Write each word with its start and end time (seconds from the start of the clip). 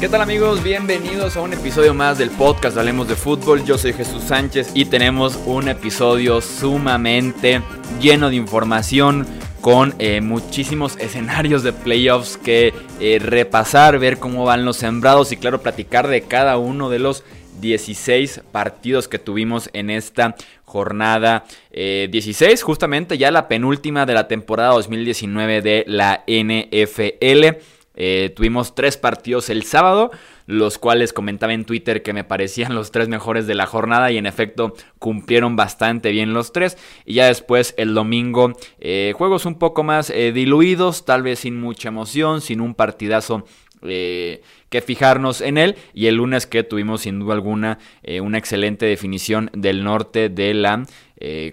¿Qué 0.00 0.08
tal 0.08 0.22
amigos? 0.22 0.62
Bienvenidos 0.62 1.36
a 1.36 1.42
un 1.42 1.52
episodio 1.52 1.92
más 1.92 2.16
del 2.16 2.30
podcast 2.30 2.74
Hablemos 2.78 3.06
de 3.06 3.16
Fútbol. 3.16 3.66
Yo 3.66 3.76
soy 3.76 3.92
Jesús 3.92 4.22
Sánchez 4.22 4.70
y 4.72 4.86
tenemos 4.86 5.38
un 5.44 5.68
episodio 5.68 6.40
sumamente 6.40 7.60
lleno 8.00 8.30
de 8.30 8.36
información 8.36 9.26
con 9.60 9.94
eh, 9.98 10.22
muchísimos 10.22 10.96
escenarios 10.96 11.62
de 11.62 11.74
playoffs 11.74 12.38
que 12.38 12.72
eh, 12.98 13.18
repasar, 13.18 13.98
ver 13.98 14.18
cómo 14.18 14.44
van 14.44 14.64
los 14.64 14.78
sembrados 14.78 15.32
y 15.32 15.36
claro, 15.36 15.60
platicar 15.60 16.08
de 16.08 16.22
cada 16.22 16.56
uno 16.56 16.88
de 16.88 16.98
los 16.98 17.22
16 17.60 18.40
partidos 18.52 19.06
que 19.06 19.18
tuvimos 19.18 19.68
en 19.74 19.90
esta 19.90 20.34
jornada 20.64 21.44
16, 21.72 22.40
eh, 22.40 22.62
justamente 22.64 23.18
ya 23.18 23.30
la 23.30 23.48
penúltima 23.48 24.06
de 24.06 24.14
la 24.14 24.28
temporada 24.28 24.72
2019 24.72 25.60
de 25.60 25.84
la 25.86 26.24
NFL. 26.26 27.60
Eh, 28.02 28.32
tuvimos 28.34 28.74
tres 28.74 28.96
partidos 28.96 29.50
el 29.50 29.62
sábado, 29.64 30.10
los 30.46 30.78
cuales 30.78 31.12
comentaba 31.12 31.52
en 31.52 31.66
Twitter 31.66 32.02
que 32.02 32.14
me 32.14 32.24
parecían 32.24 32.74
los 32.74 32.92
tres 32.92 33.10
mejores 33.10 33.46
de 33.46 33.54
la 33.54 33.66
jornada 33.66 34.10
y 34.10 34.16
en 34.16 34.24
efecto 34.24 34.72
cumplieron 34.98 35.54
bastante 35.54 36.10
bien 36.10 36.32
los 36.32 36.50
tres. 36.50 36.78
Y 37.04 37.14
ya 37.14 37.26
después 37.26 37.74
el 37.76 37.92
domingo, 37.92 38.54
eh, 38.78 39.12
juegos 39.14 39.44
un 39.44 39.58
poco 39.58 39.82
más 39.82 40.08
eh, 40.08 40.32
diluidos, 40.32 41.04
tal 41.04 41.22
vez 41.22 41.40
sin 41.40 41.60
mucha 41.60 41.88
emoción, 41.88 42.40
sin 42.40 42.62
un 42.62 42.74
partidazo 42.74 43.44
que 43.82 44.82
fijarnos 44.86 45.42
en 45.42 45.58
él. 45.58 45.76
Y 45.92 46.06
el 46.06 46.14
lunes 46.14 46.46
que 46.46 46.62
tuvimos 46.62 47.02
sin 47.02 47.18
duda 47.18 47.34
alguna 47.34 47.78
una 48.22 48.36
excelente 48.36 48.84
definición 48.84 49.50
del 49.54 49.84
norte 49.84 50.28
de 50.28 50.52
la 50.52 50.84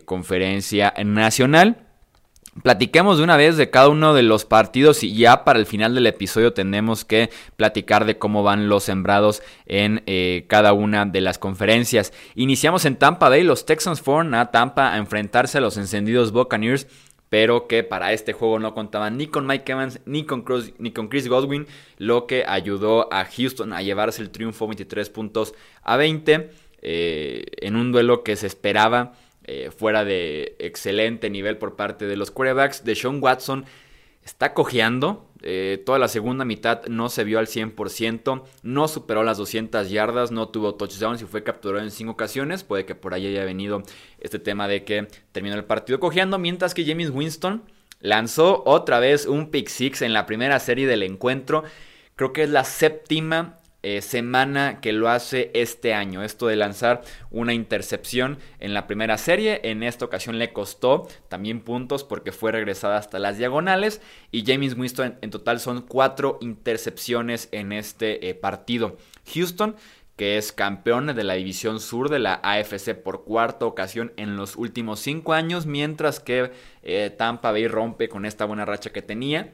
conferencia 0.05 0.94
nacional. 1.05 1.87
Platiquemos 2.64 3.18
de 3.18 3.24
una 3.24 3.38
vez 3.38 3.55
de 3.55 3.70
cada 3.70 3.90
uno 3.90 4.13
de 4.13 4.24
los 4.24 4.46
partidos 4.46 5.04
y 5.04 5.13
ya 5.13 5.44
para 5.44 5.60
el 5.60 5.66
final 5.66 5.94
del 5.94 6.08
episodio 6.08 6.54
tenemos 6.54 7.05
que 7.05 7.30
platicar 7.55 8.05
de 8.05 8.18
cómo 8.18 8.41
van 8.41 8.68
los 8.68 8.84
sembrados 8.84 9.44
en 9.68 10.02
eh, 10.08 10.46
cada 10.48 10.74
una 10.74 11.05
de 11.05 11.22
las 11.22 11.38
conferencias. 11.38 12.14
Iniciamos 12.36 12.86
en 12.86 12.96
Tampa 12.96 13.30
Bay, 13.30 13.44
los 13.44 13.66
Texans 13.66 14.02
fueron 14.02 14.34
a 14.34 14.49
Tampa 14.49 14.94
a 14.94 14.98
enfrentarse 14.98 15.60
a 15.60 15.62
los 15.62 15.77
encendidos 15.77 16.32
Buccaneers 16.32 16.88
pero 17.30 17.68
que 17.68 17.84
para 17.84 18.14
este 18.14 18.34
juego 18.34 18.60
no 18.60 18.74
contaban 18.74 19.18
ni 19.18 19.27
con 19.27 19.46
Mike 19.46 19.71
Evans 19.71 19.99
ni 20.05 20.24
con, 20.24 20.46
ni 20.77 20.92
con 20.92 21.10
Chris 21.10 21.27
Godwin, 21.27 21.68
lo 21.98 22.26
que 22.26 22.46
ayudó 22.48 23.12
a 23.14 23.26
Houston 23.26 23.74
a 23.74 23.82
llevarse 23.82 24.21
el 24.21 24.30
triunfo 24.30 24.68
23 24.68 25.10
puntos 25.10 25.54
a 25.84 25.98
20 25.98 26.49
eh, 26.82 27.44
en 27.58 27.76
un 27.76 27.92
duelo 27.92 28.24
que 28.24 28.36
se 28.36 28.48
esperaba 28.48 29.14
eh, 29.48 29.71
fuera 29.71 30.05
de 30.05 30.55
excelente 30.59 31.29
nivel 31.29 31.57
por 31.57 31.76
parte 31.76 32.05
de 32.05 32.17
los 32.17 32.31
quarterbacks. 32.31 32.84
De 32.84 32.95
Sean 32.95 33.20
Watson 33.21 33.65
está 34.23 34.53
cojeando. 34.53 35.29
Eh, 35.41 35.81
toda 35.85 35.99
la 35.99 36.07
segunda 36.07 36.45
mitad 36.45 36.85
no 36.87 37.09
se 37.09 37.23
vio 37.23 37.40
al 37.40 37.48
100%, 37.48 38.43
no 38.63 38.87
superó 38.87 39.23
las 39.23 39.37
200 39.37 39.90
yardas, 39.90 40.31
no 40.31 40.49
tuvo 40.49 40.75
touchdowns 40.75 41.21
y 41.21 41.25
fue 41.25 41.43
capturado 41.43 41.84
en 41.84 41.91
5 41.91 42.12
ocasiones. 42.12 42.63
Puede 42.63 42.85
que 42.85 42.95
por 42.95 43.13
ahí 43.13 43.27
haya 43.27 43.45
venido 43.45 43.84
este 44.20 44.40
tema 44.40 44.68
de 44.68 44.84
que 44.84 45.07
terminó 45.31 45.55
el 45.55 45.65
partido 45.65 45.99
cojeando, 45.99 46.37
mientras 46.37 46.73
que 46.73 46.85
James 46.85 47.12
Winston 47.12 47.63
lanzó 47.99 48.63
otra 48.65 48.99
vez 48.99 49.25
un 49.25 49.49
pick 49.49 49.70
six 49.70 50.01
en 50.01 50.13
la 50.13 50.25
primera 50.25 50.59
serie 50.59 50.87
del 50.87 51.03
encuentro. 51.03 51.63
Creo 52.15 52.34
que 52.34 52.43
es 52.43 52.49
la 52.49 52.63
séptima 52.63 53.59
eh, 53.84 54.02
semana 54.02 54.82
que 54.82 54.92
lo 54.92 55.10
hace 55.10 55.52
este 55.54 55.94
año. 55.94 56.24
Esto 56.24 56.48
de 56.48 56.56
lanzar 56.56 57.04
una 57.30 57.54
intercepción 57.54 58.40
en 58.60 58.74
la 58.74 58.88
primera 58.88 59.18
serie. 59.18 59.62
En 59.64 59.84
esta 59.84 60.06
ocasión 60.06 60.40
le 60.40 60.52
costó 60.52 61.08
también 61.30 61.62
puntos 61.62 62.04
porque 62.04 62.32
fue 62.32 62.52
regresada 62.52 62.98
hasta 62.98 63.20
las 63.20 63.38
diagonales. 63.38 64.02
Y 64.31 64.46
James 64.46 64.75
Winston 64.78 65.18
en, 65.22 65.30
total 65.30 65.59
son 65.59 65.84
cuatro 65.84 66.38
intercepciones 66.42 67.50
en 67.52 67.72
este 67.72 68.30
eh, 68.30 68.36
partido. 68.36 68.98
Houston 69.34 69.76
que 70.18 70.38
es 70.38 70.52
campeón 70.52 71.06
de 71.06 71.24
la 71.24 71.36
división 71.36 71.80
sur 71.80 72.10
de 72.10 72.18
la 72.18 72.40
AFC 72.42 72.96
por 72.96 73.24
cuarta 73.24 73.68
ocasión 73.68 74.14
en 74.18 74.36
los 74.36 74.56
últimos 74.56 75.00
cinco 75.00 75.34
años, 75.34 75.68
mientras 75.68 76.20
que 76.20 76.52
eh, 76.82 77.14
Tampa 77.16 77.52
Bay 77.52 77.68
rompe 77.68 78.10
con 78.10 78.26
esta 78.26 78.46
buena 78.46 78.66
racha 78.66 78.90
que 78.90 79.04
tenía 79.04 79.54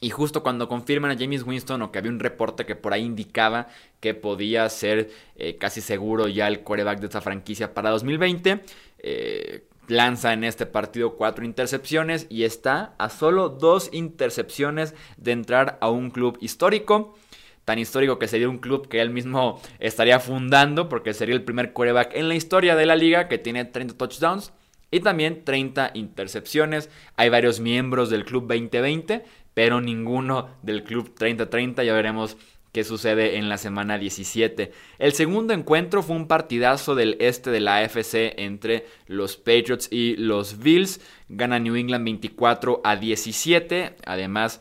y 0.00 0.10
justo 0.10 0.42
cuando 0.42 0.68
confirman 0.68 1.10
a 1.10 1.18
James 1.18 1.42
Winston 1.42 1.82
o 1.82 1.92
que 1.92 1.98
había 1.98 2.10
un 2.10 2.20
reporte 2.20 2.64
que 2.64 2.74
por 2.74 2.92
ahí 2.92 3.04
indicaba 3.04 3.68
que 4.00 4.14
podía 4.14 4.68
ser 4.68 5.10
eh, 5.36 5.56
casi 5.58 5.80
seguro 5.80 6.26
ya 6.26 6.48
el 6.48 6.60
quarterback 6.60 7.00
de 7.00 7.06
esta 7.06 7.20
franquicia 7.20 7.74
para 7.74 7.90
2020, 7.90 8.60
eh, 9.00 9.64
lanza 9.88 10.32
en 10.32 10.44
este 10.44 10.66
partido 10.66 11.16
cuatro 11.16 11.44
intercepciones 11.44 12.26
y 12.30 12.44
está 12.44 12.94
a 12.98 13.10
solo 13.10 13.50
dos 13.50 13.90
intercepciones 13.92 14.94
de 15.18 15.32
entrar 15.32 15.78
a 15.80 15.90
un 15.90 16.10
club 16.10 16.38
histórico. 16.40 17.16
Tan 17.64 17.78
histórico 17.78 18.18
que 18.18 18.26
sería 18.26 18.48
un 18.48 18.58
club 18.58 18.88
que 18.88 19.00
él 19.00 19.10
mismo 19.10 19.60
estaría 19.78 20.18
fundando 20.18 20.88
porque 20.88 21.12
sería 21.12 21.34
el 21.34 21.42
primer 21.42 21.72
quarterback 21.72 22.12
en 22.14 22.28
la 22.28 22.34
historia 22.34 22.74
de 22.74 22.86
la 22.86 22.96
liga 22.96 23.28
que 23.28 23.38
tiene 23.38 23.66
30 23.66 23.98
touchdowns 23.98 24.52
y 24.90 25.00
también 25.00 25.44
30 25.44 25.92
intercepciones. 25.94 26.90
Hay 27.16 27.28
varios 27.28 27.60
miembros 27.60 28.10
del 28.10 28.24
Club 28.24 28.46
2020 28.48 29.24
pero 29.54 29.80
ninguno 29.80 30.48
del 30.62 30.84
Club 30.84 31.14
30-30. 31.18 31.84
Ya 31.84 31.92
veremos 31.92 32.36
qué 32.72 32.84
sucede 32.84 33.36
en 33.36 33.48
la 33.48 33.58
semana 33.58 33.98
17. 33.98 34.72
El 34.98 35.12
segundo 35.12 35.52
encuentro 35.52 36.02
fue 36.02 36.16
un 36.16 36.28
partidazo 36.28 36.94
del 36.94 37.16
este 37.20 37.50
de 37.50 37.60
la 37.60 37.78
AFC 37.78 38.34
entre 38.36 38.86
los 39.06 39.36
Patriots 39.36 39.88
y 39.90 40.16
los 40.16 40.58
Bills. 40.58 41.00
Gana 41.28 41.58
New 41.58 41.76
England 41.76 42.04
24 42.04 42.80
a 42.84 42.96
17. 42.96 43.96
Además, 44.04 44.60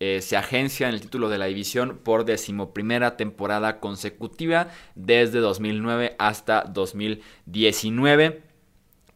eh, 0.00 0.20
se 0.20 0.36
agencia 0.36 0.88
en 0.88 0.94
el 0.94 1.00
título 1.00 1.28
de 1.28 1.38
la 1.38 1.46
división 1.46 2.00
por 2.02 2.24
decimoprimera 2.24 3.16
temporada 3.16 3.78
consecutiva 3.78 4.68
desde 4.96 5.38
2009 5.38 6.16
hasta 6.18 6.64
2019. 6.64 8.42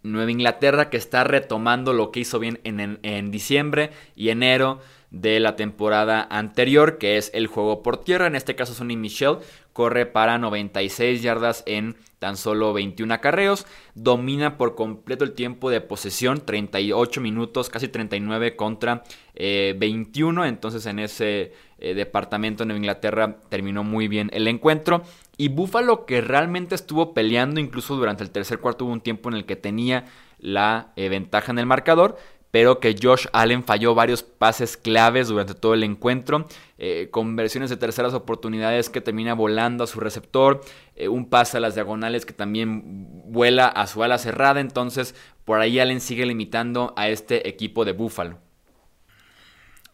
Nueva 0.04 0.30
Inglaterra 0.30 0.90
que 0.90 0.96
está 0.96 1.24
retomando 1.24 1.92
lo 1.92 2.12
que 2.12 2.20
hizo 2.20 2.38
bien 2.38 2.60
en, 2.62 3.00
en 3.02 3.30
diciembre 3.32 3.90
y 4.14 4.28
enero 4.28 4.80
de 5.10 5.40
la 5.40 5.56
temporada 5.56 6.26
anterior, 6.30 6.98
que 6.98 7.16
es 7.16 7.30
el 7.34 7.46
juego 7.46 7.82
por 7.82 8.04
tierra. 8.04 8.26
En 8.26 8.36
este 8.36 8.54
caso, 8.54 8.74
Sonny 8.74 8.96
Michel 8.96 9.38
corre 9.72 10.06
para 10.06 10.38
96 10.38 11.22
yardas 11.22 11.62
en 11.66 11.96
tan 12.18 12.36
solo 12.36 12.72
21 12.72 13.14
acarreos. 13.14 13.66
Domina 13.94 14.58
por 14.58 14.74
completo 14.74 15.24
el 15.24 15.32
tiempo 15.32 15.70
de 15.70 15.80
posesión, 15.80 16.44
38 16.44 17.20
minutos, 17.20 17.70
casi 17.70 17.88
39 17.88 18.56
contra 18.56 19.04
21. 19.34 20.44
Eh, 20.44 20.48
Entonces, 20.48 20.84
en 20.86 20.98
ese 20.98 21.52
eh, 21.78 21.94
departamento 21.94 22.64
en 22.64 22.72
Inglaterra 22.72 23.36
terminó 23.48 23.84
muy 23.84 24.08
bien 24.08 24.30
el 24.32 24.48
encuentro. 24.48 25.02
Y 25.36 25.48
Buffalo, 25.48 26.04
que 26.04 26.20
realmente 26.20 26.74
estuvo 26.74 27.14
peleando, 27.14 27.60
incluso 27.60 27.96
durante 27.96 28.24
el 28.24 28.30
tercer 28.30 28.58
cuarto, 28.58 28.84
hubo 28.84 28.92
un 28.92 29.00
tiempo 29.00 29.28
en 29.28 29.36
el 29.36 29.46
que 29.46 29.56
tenía 29.56 30.06
la 30.40 30.92
eh, 30.96 31.08
ventaja 31.08 31.52
en 31.52 31.58
el 31.58 31.66
marcador 31.66 32.16
pero 32.50 32.80
que 32.80 32.96
Josh 33.00 33.26
Allen 33.32 33.64
falló 33.64 33.94
varios 33.94 34.22
pases 34.22 34.76
claves 34.76 35.28
durante 35.28 35.54
todo 35.54 35.74
el 35.74 35.84
encuentro, 35.84 36.46
eh, 36.78 37.08
conversiones 37.10 37.70
de 37.70 37.76
terceras 37.76 38.14
oportunidades 38.14 38.88
que 38.88 39.00
termina 39.00 39.34
volando 39.34 39.84
a 39.84 39.86
su 39.86 40.00
receptor, 40.00 40.62
eh, 40.96 41.08
un 41.08 41.28
pase 41.28 41.58
a 41.58 41.60
las 41.60 41.74
diagonales 41.74 42.24
que 42.24 42.32
también 42.32 43.22
vuela 43.26 43.66
a 43.66 43.86
su 43.86 44.02
ala 44.02 44.18
cerrada, 44.18 44.60
entonces 44.60 45.14
por 45.44 45.60
ahí 45.60 45.78
Allen 45.78 46.00
sigue 46.00 46.26
limitando 46.26 46.94
a 46.96 47.08
este 47.08 47.48
equipo 47.48 47.84
de 47.84 47.92
Buffalo. 47.92 48.38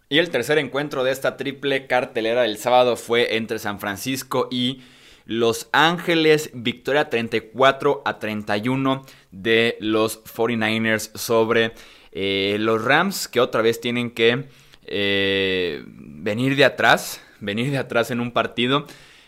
Y 0.08 0.18
el 0.18 0.30
tercer 0.30 0.58
encuentro 0.58 1.02
de 1.02 1.10
esta 1.10 1.36
triple 1.36 1.86
cartelera 1.86 2.42
del 2.42 2.58
sábado 2.58 2.96
fue 2.96 3.36
entre 3.36 3.58
San 3.58 3.80
Francisco 3.80 4.48
y 4.50 4.82
Los 5.24 5.68
Ángeles, 5.72 6.50
victoria 6.52 7.08
34 7.08 8.02
a 8.04 8.18
31 8.18 9.02
de 9.32 9.76
los 9.80 10.22
49ers 10.22 11.10
sobre 11.16 11.72
eh, 12.14 12.56
los 12.60 12.82
Rams 12.82 13.26
que 13.26 13.40
otra 13.40 13.60
vez 13.60 13.80
tienen 13.80 14.12
que 14.12 14.44
eh, 14.86 15.82
venir 15.86 16.56
de 16.56 16.64
atrás, 16.64 17.20
venir 17.40 17.70
de 17.70 17.78
atrás 17.78 18.10
en 18.10 18.20
un 18.20 18.30
partido. 18.30 18.86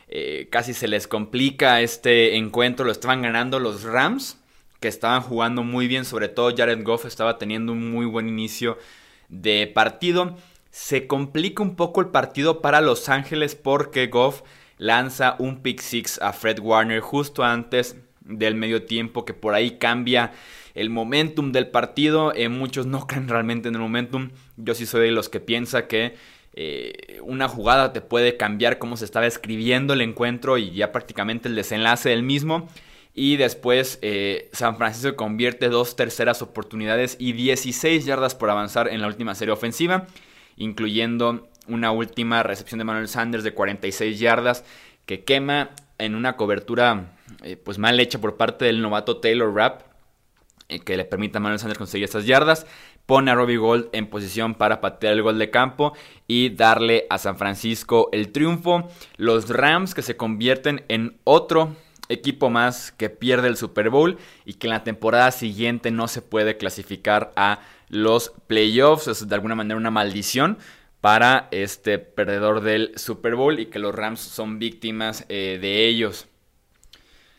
Eh, 0.08 0.46
casi 0.50 0.72
se 0.72 0.86
les 0.86 1.08
complica 1.08 1.80
este 1.80 2.36
encuentro, 2.36 2.86
lo 2.86 2.92
estaban 2.92 3.22
ganando 3.22 3.58
los 3.58 3.82
Rams, 3.82 4.38
que 4.78 4.86
estaban 4.86 5.20
jugando 5.20 5.64
muy 5.64 5.88
bien, 5.88 6.04
sobre 6.04 6.28
todo 6.28 6.54
Jared 6.56 6.84
Goff 6.84 7.06
estaba 7.06 7.38
teniendo 7.38 7.72
un 7.72 7.90
muy 7.90 8.06
buen 8.06 8.28
inicio 8.28 8.78
de 9.28 9.66
partido. 9.66 10.36
Se 10.70 11.08
complica 11.08 11.62
un 11.62 11.74
poco 11.74 12.00
el 12.00 12.08
partido 12.08 12.60
para 12.60 12.80
Los 12.80 13.08
Ángeles 13.08 13.56
porque 13.56 14.06
Goff 14.06 14.42
lanza 14.78 15.34
un 15.38 15.62
pick 15.62 15.80
six 15.80 16.20
a 16.22 16.32
Fred 16.32 16.60
Warner 16.60 17.00
justo 17.00 17.42
antes 17.42 17.96
del 18.28 18.54
medio 18.54 18.84
tiempo 18.84 19.24
que 19.24 19.34
por 19.34 19.54
ahí 19.54 19.78
cambia 19.78 20.32
el 20.74 20.90
momentum 20.90 21.52
del 21.52 21.68
partido. 21.68 22.32
Eh, 22.34 22.48
muchos 22.48 22.86
no 22.86 23.06
creen 23.06 23.28
realmente 23.28 23.68
en 23.68 23.74
el 23.74 23.80
momentum. 23.80 24.30
Yo 24.56 24.74
sí 24.74 24.86
soy 24.86 25.06
de 25.06 25.12
los 25.12 25.28
que 25.28 25.40
piensa 25.40 25.86
que 25.88 26.14
eh, 26.58 27.20
una 27.22 27.48
jugada 27.48 27.92
te 27.92 28.00
puede 28.00 28.36
cambiar 28.36 28.78
cómo 28.78 28.96
se 28.96 29.04
estaba 29.04 29.26
escribiendo 29.26 29.92
el 29.92 30.00
encuentro 30.00 30.56
y 30.56 30.70
ya 30.70 30.92
prácticamente 30.92 31.48
el 31.48 31.54
desenlace 31.54 32.10
del 32.10 32.22
mismo. 32.22 32.68
Y 33.14 33.36
después 33.36 33.98
eh, 34.02 34.50
San 34.52 34.76
Francisco 34.76 35.16
convierte 35.16 35.70
dos 35.70 35.96
terceras 35.96 36.42
oportunidades 36.42 37.16
y 37.18 37.32
16 37.32 38.04
yardas 38.04 38.34
por 38.34 38.50
avanzar 38.50 38.88
en 38.88 39.00
la 39.00 39.06
última 39.06 39.34
serie 39.34 39.54
ofensiva, 39.54 40.06
incluyendo 40.56 41.48
una 41.66 41.90
última 41.92 42.42
recepción 42.42 42.78
de 42.78 42.84
Manuel 42.84 43.08
Sanders 43.08 43.42
de 43.42 43.54
46 43.54 44.18
yardas 44.18 44.64
que 45.06 45.24
quema 45.24 45.70
en 45.98 46.14
una 46.14 46.36
cobertura 46.36 47.15
eh, 47.42 47.56
pues 47.56 47.78
mal 47.78 47.98
hecha 48.00 48.20
por 48.20 48.36
parte 48.36 48.64
del 48.64 48.82
novato 48.82 49.18
Taylor 49.18 49.54
Rapp 49.54 49.82
eh, 50.68 50.80
que 50.80 50.96
le 50.96 51.04
permite 51.04 51.38
a 51.38 51.40
Manuel 51.40 51.60
Sanders 51.60 51.78
conseguir 51.78 52.04
estas 52.04 52.26
yardas. 52.26 52.66
Pone 53.06 53.30
a 53.30 53.36
Robbie 53.36 53.56
Gold 53.56 53.88
en 53.92 54.08
posición 54.08 54.54
para 54.54 54.80
patear 54.80 55.12
el 55.12 55.22
gol 55.22 55.38
de 55.38 55.50
campo 55.50 55.92
y 56.26 56.50
darle 56.50 57.06
a 57.08 57.18
San 57.18 57.38
Francisco 57.38 58.08
el 58.10 58.32
triunfo. 58.32 58.88
Los 59.16 59.48
Rams 59.48 59.94
que 59.94 60.02
se 60.02 60.16
convierten 60.16 60.84
en 60.88 61.18
otro 61.22 61.76
equipo 62.08 62.50
más 62.50 62.90
que 62.90 63.10
pierde 63.10 63.46
el 63.46 63.56
Super 63.56 63.90
Bowl 63.90 64.18
y 64.44 64.54
que 64.54 64.66
en 64.66 64.72
la 64.72 64.82
temporada 64.82 65.30
siguiente 65.30 65.92
no 65.92 66.08
se 66.08 66.22
puede 66.22 66.56
clasificar 66.56 67.32
a 67.36 67.60
los 67.88 68.32
playoffs. 68.48 69.06
Es 69.06 69.28
de 69.28 69.34
alguna 69.36 69.54
manera 69.54 69.78
una 69.78 69.92
maldición 69.92 70.58
para 71.00 71.46
este 71.52 72.00
perdedor 72.00 72.60
del 72.62 72.92
Super 72.96 73.36
Bowl 73.36 73.60
y 73.60 73.66
que 73.66 73.78
los 73.78 73.94
Rams 73.94 74.18
son 74.18 74.58
víctimas 74.58 75.24
eh, 75.28 75.58
de 75.60 75.86
ellos. 75.86 76.26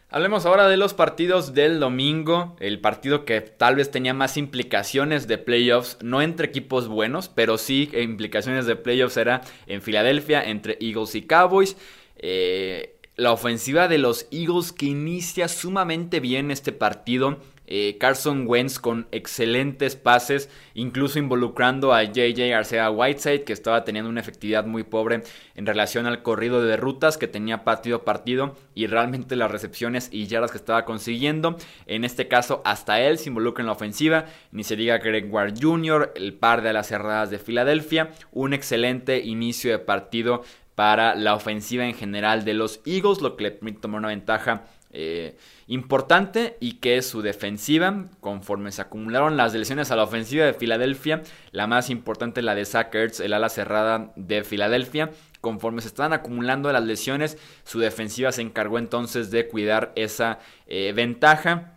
Hablemos 0.10 0.46
ahora 0.46 0.70
de 0.70 0.78
los 0.78 0.94
partidos 0.94 1.54
del 1.54 1.82
domingo, 1.82 2.56
el 2.62 2.80
partido 2.80 3.26
que 3.26 3.42
tal 3.42 3.76
vez 3.76 3.92
tenía 3.92 4.14
más 4.14 4.38
implicaciones 4.38 5.28
de 5.28 5.38
playoffs, 5.38 5.98
no 6.02 6.22
entre 6.22 6.48
equipos 6.48 6.88
buenos, 6.88 7.28
pero 7.28 7.58
sí 7.58 7.92
implicaciones 7.94 8.66
de 8.66 8.78
playoffs 8.78 9.18
era 9.18 9.42
en 9.66 9.82
Filadelfia 9.82 10.42
entre 10.42 10.78
Eagles 10.80 11.14
y 11.16 11.24
Cowboys. 11.24 11.76
Eh, 12.16 12.96
la 13.18 13.34
ofensiva 13.34 13.90
de 13.90 13.98
los 13.98 14.28
Eagles 14.32 14.72
que 14.72 14.86
inicia 14.86 15.50
sumamente 15.50 16.22
bien 16.22 16.52
este 16.52 16.72
partido. 16.72 17.40
Eh, 17.68 17.98
Carson 18.00 18.46
Wentz 18.48 18.80
con 18.80 19.08
excelentes 19.12 19.96
pases, 19.96 20.50
incluso 20.74 21.20
involucrando 21.20 21.94
a 21.94 22.04
JJ 22.04 22.54
Arcea 22.54 22.90
Whiteside, 22.90 23.44
que 23.44 23.54
estaba 23.54 23.84
teniendo 23.84 24.10
una 24.10 24.22
efectividad 24.22 24.66
muy 24.66 24.84
pobre 24.84 25.24
en 25.56 25.66
relación 25.66 26.06
al 26.06 26.24
corrido 26.24 26.64
de 26.64 26.78
rutas 26.78 27.18
que 27.18 27.28
tenía 27.28 27.64
partido 27.64 27.98
a 27.98 28.06
partido 28.06 28.56
y 28.74 28.88
realmente 28.88 29.36
las 29.36 29.52
recepciones 29.52 30.10
y 30.12 30.28
yardas 30.28 30.52
que 30.52 30.58
estaba 30.58 30.86
consiguiendo. 30.86 31.58
En 31.86 32.04
este 32.04 32.28
caso, 32.28 32.62
hasta 32.64 33.02
él 33.02 33.18
se 33.18 33.30
involucra 33.30 33.62
en 33.62 33.68
la 33.68 33.74
ofensiva. 33.74 34.26
Ni 34.52 34.64
se 34.64 34.76
diga 34.76 34.98
Greg 34.98 35.32
Ward 35.32 35.56
Jr., 35.62 36.14
el 36.16 36.34
par 36.34 36.62
de 36.62 36.74
las 36.74 36.88
cerradas 36.88 37.30
de 37.30 37.40
Filadelfia. 37.40 38.12
Un 38.32 38.54
excelente 38.54 39.20
inicio 39.20 39.72
de 39.72 39.80
partido 39.80 40.44
para 40.78 41.16
la 41.16 41.34
ofensiva 41.34 41.86
en 41.86 41.96
general 41.96 42.46
de 42.46 42.54
los 42.54 42.82
Eagles, 42.86 43.20
lo 43.22 43.36
que 43.36 43.46
le 43.46 43.52
permite 43.52 43.80
tomar 43.80 43.98
una 43.98 44.10
ventaja 44.10 44.66
eh, 45.00 45.38
importante 45.68 46.58
y 46.60 46.80
que 46.80 47.04
su 47.04 47.22
defensiva, 47.22 48.06
conforme 48.20 48.72
se 48.72 48.82
acumularon 48.82 49.38
las 49.38 49.54
lesiones 49.54 49.92
a 49.92 49.96
la 49.96 50.02
ofensiva 50.02 50.44
de 50.44 50.56
Filadelfia, 50.56 51.22
la 51.52 51.68
más 51.68 51.92
importante 51.92 52.42
la 52.42 52.56
de 52.56 52.66
Zach 52.66 52.96
el 52.96 53.34
ala 53.34 53.50
cerrada 53.50 54.12
de 54.16 54.44
Filadelfia, 54.44 55.12
conforme 55.40 55.84
se 55.84 55.90
estaban 55.90 56.14
acumulando 56.14 56.72
las 56.72 56.84
lesiones, 56.84 57.38
su 57.64 57.78
defensiva 57.78 58.32
se 58.32 58.42
encargó 58.42 58.80
entonces 58.80 59.30
de 59.30 59.48
cuidar 59.48 59.92
esa 59.96 60.40
eh, 60.66 60.94
ventaja. 60.96 61.74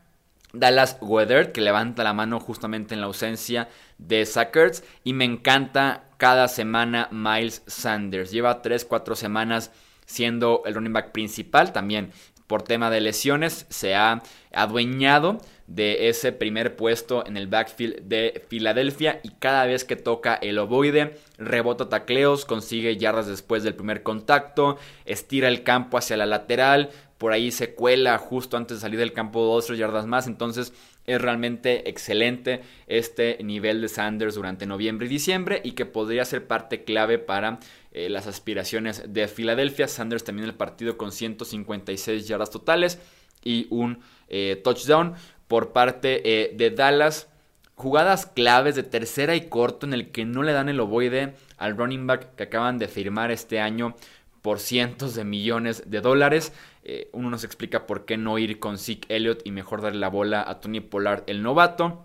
Dallas 0.54 0.96
Weather, 1.02 1.52
que 1.52 1.60
levanta 1.60 2.02
la 2.02 2.14
mano 2.14 2.40
justamente 2.40 2.94
en 2.94 3.00
la 3.00 3.06
ausencia 3.06 3.68
de 3.98 4.24
Sackers. 4.24 4.82
Y 5.04 5.12
me 5.12 5.26
encanta 5.26 6.04
cada 6.16 6.48
semana 6.48 7.08
Miles 7.12 7.62
Sanders. 7.66 8.30
Lleva 8.30 8.62
3-4 8.62 9.14
semanas 9.14 9.70
siendo 10.10 10.62
el 10.66 10.74
running 10.74 10.92
back 10.92 11.12
principal. 11.12 11.72
También 11.72 12.12
por 12.50 12.64
tema 12.64 12.90
de 12.90 13.00
lesiones 13.00 13.64
se 13.68 13.94
ha 13.94 14.24
adueñado 14.52 15.38
de 15.68 16.08
ese 16.08 16.32
primer 16.32 16.74
puesto 16.74 17.24
en 17.24 17.36
el 17.36 17.46
backfield 17.46 18.08
de 18.08 18.44
Filadelfia 18.48 19.20
y 19.22 19.28
cada 19.38 19.66
vez 19.66 19.84
que 19.84 19.94
toca 19.94 20.34
el 20.34 20.58
ovoide 20.58 21.16
rebota 21.38 21.88
tacleos, 21.88 22.44
consigue 22.44 22.96
yardas 22.96 23.28
después 23.28 23.62
del 23.62 23.76
primer 23.76 24.02
contacto, 24.02 24.78
estira 25.04 25.46
el 25.46 25.62
campo 25.62 25.96
hacia 25.96 26.16
la 26.16 26.26
lateral, 26.26 26.90
por 27.20 27.34
ahí 27.34 27.50
se 27.50 27.74
cuela 27.74 28.16
justo 28.16 28.56
antes 28.56 28.78
de 28.78 28.80
salir 28.80 28.98
del 28.98 29.12
campo 29.12 29.44
dos 29.44 29.66
tres 29.66 29.78
yardas 29.78 30.06
más. 30.06 30.26
Entonces 30.26 30.72
es 31.04 31.20
realmente 31.20 31.90
excelente 31.90 32.62
este 32.86 33.36
nivel 33.44 33.82
de 33.82 33.90
Sanders 33.90 34.36
durante 34.36 34.64
noviembre 34.64 35.04
y 35.06 35.10
diciembre 35.10 35.60
y 35.62 35.72
que 35.72 35.84
podría 35.84 36.24
ser 36.24 36.46
parte 36.46 36.82
clave 36.82 37.18
para 37.18 37.60
eh, 37.92 38.08
las 38.08 38.26
aspiraciones 38.26 39.02
de 39.06 39.28
Filadelfia. 39.28 39.86
Sanders 39.86 40.24
termina 40.24 40.46
el 40.46 40.54
partido 40.54 40.96
con 40.96 41.12
156 41.12 42.26
yardas 42.26 42.48
totales 42.48 42.98
y 43.44 43.66
un 43.68 43.98
eh, 44.28 44.58
touchdown 44.64 45.12
por 45.46 45.72
parte 45.72 46.22
eh, 46.24 46.54
de 46.56 46.70
Dallas. 46.70 47.28
Jugadas 47.74 48.24
claves 48.24 48.76
de 48.76 48.82
tercera 48.82 49.36
y 49.36 49.50
corto 49.50 49.84
en 49.84 49.92
el 49.92 50.10
que 50.10 50.24
no 50.24 50.42
le 50.42 50.54
dan 50.54 50.70
el 50.70 50.80
ovoide 50.80 51.34
al 51.58 51.76
running 51.76 52.06
back 52.06 52.34
que 52.34 52.44
acaban 52.44 52.78
de 52.78 52.88
firmar 52.88 53.30
este 53.30 53.60
año 53.60 53.94
por 54.42 54.58
cientos 54.58 55.14
de 55.14 55.24
millones 55.24 55.84
de 55.86 56.00
dólares. 56.00 56.52
Eh, 56.82 57.10
uno 57.12 57.30
nos 57.30 57.44
explica 57.44 57.86
por 57.86 58.04
qué 58.04 58.16
no 58.16 58.38
ir 58.38 58.58
con 58.58 58.78
Zeke 58.78 59.14
Elliott 59.14 59.42
y 59.44 59.50
mejor 59.50 59.82
darle 59.82 60.00
la 60.00 60.08
bola 60.08 60.44
a 60.46 60.60
Tony 60.60 60.80
Pollard, 60.80 61.24
el 61.26 61.42
novato. 61.42 62.04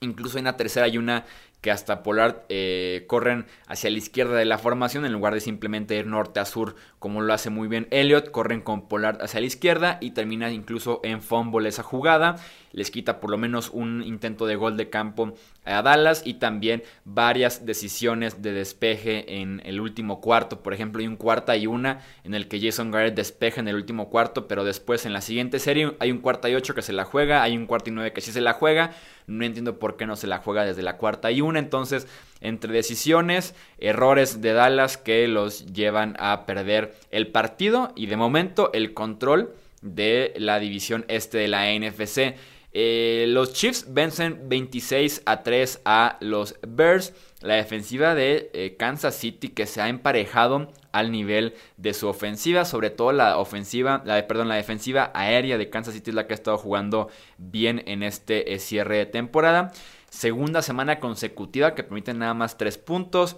Incluso 0.00 0.38
en 0.38 0.44
la 0.44 0.56
tercera 0.56 0.86
hay 0.86 0.98
una 0.98 1.24
que 1.62 1.70
hasta 1.70 2.02
Polar 2.02 2.44
eh, 2.48 3.04
corren 3.06 3.46
hacia 3.68 3.88
la 3.88 3.96
izquierda 3.96 4.36
de 4.36 4.44
la 4.44 4.58
formación 4.58 5.06
en 5.06 5.12
lugar 5.12 5.32
de 5.32 5.40
simplemente 5.40 5.96
ir 5.96 6.06
norte 6.06 6.40
a 6.40 6.44
sur 6.44 6.74
como 6.98 7.22
lo 7.22 7.32
hace 7.32 7.50
muy 7.50 7.68
bien 7.68 7.86
Elliot, 7.92 8.32
corren 8.32 8.60
con 8.60 8.88
Polar 8.88 9.18
hacia 9.22 9.40
la 9.40 9.46
izquierda 9.46 9.98
y 10.00 10.10
termina 10.10 10.50
incluso 10.50 11.00
en 11.04 11.22
fumble 11.22 11.68
esa 11.68 11.84
jugada, 11.84 12.36
les 12.72 12.90
quita 12.90 13.20
por 13.20 13.30
lo 13.30 13.38
menos 13.38 13.70
un 13.70 14.02
intento 14.02 14.46
de 14.46 14.56
gol 14.56 14.76
de 14.76 14.90
campo 14.90 15.34
a 15.64 15.82
Dallas 15.82 16.22
y 16.24 16.34
también 16.34 16.82
varias 17.04 17.64
decisiones 17.64 18.42
de 18.42 18.52
despeje 18.52 19.40
en 19.40 19.62
el 19.64 19.80
último 19.80 20.20
cuarto, 20.20 20.62
por 20.62 20.74
ejemplo 20.74 21.00
hay 21.00 21.06
un 21.06 21.16
cuarta 21.16 21.56
y 21.56 21.66
una 21.66 22.00
en 22.24 22.34
el 22.34 22.48
que 22.48 22.60
Jason 22.60 22.90
Garrett 22.90 23.14
despeja 23.14 23.60
en 23.60 23.68
el 23.68 23.76
último 23.76 24.10
cuarto, 24.10 24.48
pero 24.48 24.64
después 24.64 25.06
en 25.06 25.12
la 25.12 25.20
siguiente 25.20 25.58
serie 25.58 25.94
hay 26.00 26.10
un 26.10 26.18
cuarta 26.18 26.48
y 26.48 26.54
ocho 26.54 26.74
que 26.74 26.82
se 26.82 26.92
la 26.92 27.04
juega, 27.04 27.42
hay 27.42 27.56
un 27.56 27.66
cuarto 27.66 27.90
y 27.90 27.92
nueve 27.92 28.12
que 28.12 28.20
sí 28.20 28.32
se 28.32 28.40
la 28.40 28.54
juega, 28.54 28.92
no 29.26 29.44
entiendo 29.44 29.78
por 29.78 29.96
qué 29.96 30.06
no 30.06 30.16
se 30.16 30.26
la 30.26 30.38
juega 30.38 30.64
desde 30.64 30.82
la 30.82 30.96
cuarta 30.96 31.30
y 31.30 31.40
una. 31.40 31.58
Entonces, 31.58 32.06
entre 32.40 32.72
decisiones, 32.72 33.54
errores 33.78 34.40
de 34.40 34.52
Dallas 34.52 34.96
que 34.96 35.28
los 35.28 35.66
llevan 35.66 36.16
a 36.18 36.44
perder 36.46 36.94
el 37.10 37.28
partido 37.28 37.92
y 37.94 38.06
de 38.06 38.16
momento 38.16 38.72
el 38.72 38.94
control 38.94 39.54
de 39.80 40.32
la 40.36 40.58
división 40.58 41.04
este 41.08 41.38
de 41.38 41.48
la 41.48 41.66
NFC. 41.72 42.36
Eh, 42.74 43.26
los 43.28 43.52
Chiefs 43.52 43.86
vencen 43.92 44.48
26 44.48 45.22
a 45.26 45.42
3 45.42 45.82
a 45.84 46.16
los 46.20 46.56
Bears. 46.66 47.12
La 47.42 47.54
defensiva 47.54 48.14
de 48.14 48.50
eh, 48.54 48.76
Kansas 48.78 49.16
City 49.16 49.48
que 49.48 49.66
se 49.66 49.80
ha 49.80 49.88
emparejado 49.88 50.72
al 50.92 51.10
nivel 51.10 51.54
de 51.76 51.92
su 51.92 52.06
ofensiva, 52.06 52.64
sobre 52.64 52.90
todo 52.90 53.12
la 53.12 53.38
ofensiva, 53.38 54.02
la, 54.04 54.26
perdón, 54.26 54.48
la 54.48 54.54
defensiva 54.54 55.10
aérea 55.14 55.58
de 55.58 55.68
Kansas 55.68 55.94
City 55.94 56.10
es 56.10 56.14
la 56.14 56.26
que 56.26 56.34
ha 56.34 56.36
estado 56.36 56.58
jugando 56.58 57.08
bien 57.38 57.82
en 57.86 58.02
este 58.02 58.54
eh, 58.54 58.58
cierre 58.58 58.98
de 58.98 59.06
temporada. 59.06 59.72
Segunda 60.08 60.62
semana 60.62 61.00
consecutiva 61.00 61.74
que 61.74 61.82
permite 61.82 62.14
nada 62.14 62.34
más 62.34 62.56
3 62.58 62.78
puntos. 62.78 63.36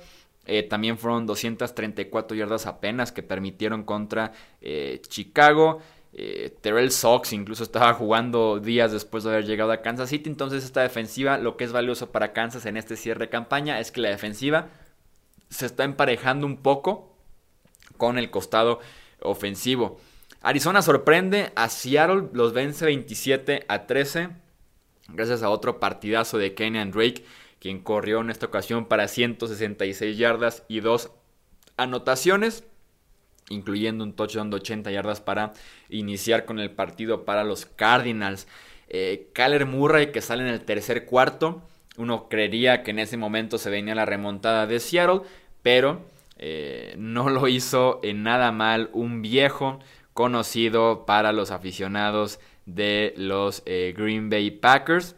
también 0.68 0.98
fueron 0.98 1.24
234 1.24 2.36
yardas 2.36 2.66
apenas 2.66 3.12
que 3.12 3.22
permitieron 3.22 3.84
contra 3.84 4.32
Chicago. 5.08 5.80
Eh, 6.16 6.56
Terrell 6.60 6.92
Sox 6.92 7.32
incluso 7.32 7.64
estaba 7.64 7.92
jugando 7.92 8.60
días 8.60 8.92
después 8.92 9.24
de 9.24 9.30
haber 9.30 9.46
llegado 9.46 9.72
a 9.72 9.82
Kansas 9.82 10.10
City. 10.10 10.30
Entonces 10.30 10.64
esta 10.64 10.82
defensiva, 10.82 11.38
lo 11.38 11.56
que 11.56 11.64
es 11.64 11.72
valioso 11.72 12.12
para 12.12 12.32
Kansas 12.32 12.66
en 12.66 12.76
este 12.76 12.96
cierre 12.96 13.26
de 13.26 13.30
campaña 13.30 13.80
es 13.80 13.90
que 13.90 14.00
la 14.00 14.10
defensiva 14.10 14.68
se 15.50 15.66
está 15.66 15.82
emparejando 15.82 16.46
un 16.46 16.58
poco 16.58 17.16
con 17.96 18.16
el 18.16 18.30
costado 18.30 18.78
ofensivo. 19.20 19.98
Arizona 20.40 20.82
sorprende 20.82 21.52
a 21.56 21.68
Seattle, 21.68 22.28
los 22.32 22.52
vence 22.52 22.84
27 22.84 23.64
a 23.66 23.86
13. 23.86 24.28
Gracias 25.08 25.42
a 25.42 25.50
otro 25.50 25.80
partidazo 25.80 26.38
de 26.38 26.54
Kenyan 26.54 26.92
Drake, 26.92 27.24
quien 27.58 27.80
corrió 27.80 28.20
en 28.20 28.30
esta 28.30 28.46
ocasión 28.46 28.86
para 28.86 29.08
166 29.08 30.16
yardas 30.16 30.62
y 30.68 30.78
dos 30.80 31.10
anotaciones 31.76 32.64
incluyendo 33.50 34.04
un 34.04 34.14
touchdown 34.14 34.50
de 34.50 34.56
80 34.56 34.90
yardas 34.90 35.20
para 35.20 35.52
iniciar 35.88 36.44
con 36.44 36.58
el 36.58 36.70
partido 36.70 37.24
para 37.24 37.44
los 37.44 37.66
Cardinals. 37.66 38.46
Eh, 38.88 39.30
Murray 39.66 40.12
que 40.12 40.20
sale 40.20 40.42
en 40.42 40.48
el 40.48 40.60
tercer 40.62 41.04
cuarto. 41.04 41.62
Uno 41.96 42.28
creería 42.28 42.82
que 42.82 42.90
en 42.90 42.98
ese 42.98 43.16
momento 43.16 43.58
se 43.58 43.70
venía 43.70 43.94
la 43.94 44.04
remontada 44.04 44.66
de 44.66 44.80
Seattle, 44.80 45.20
pero 45.62 46.00
eh, 46.38 46.94
no 46.98 47.30
lo 47.30 47.46
hizo 47.48 48.00
en 48.02 48.22
nada 48.22 48.50
mal 48.50 48.90
un 48.92 49.22
viejo 49.22 49.78
conocido 50.12 51.06
para 51.06 51.32
los 51.32 51.50
aficionados 51.50 52.40
de 52.66 53.14
los 53.16 53.62
eh, 53.66 53.94
Green 53.96 54.30
Bay 54.30 54.50
Packers. 54.50 55.16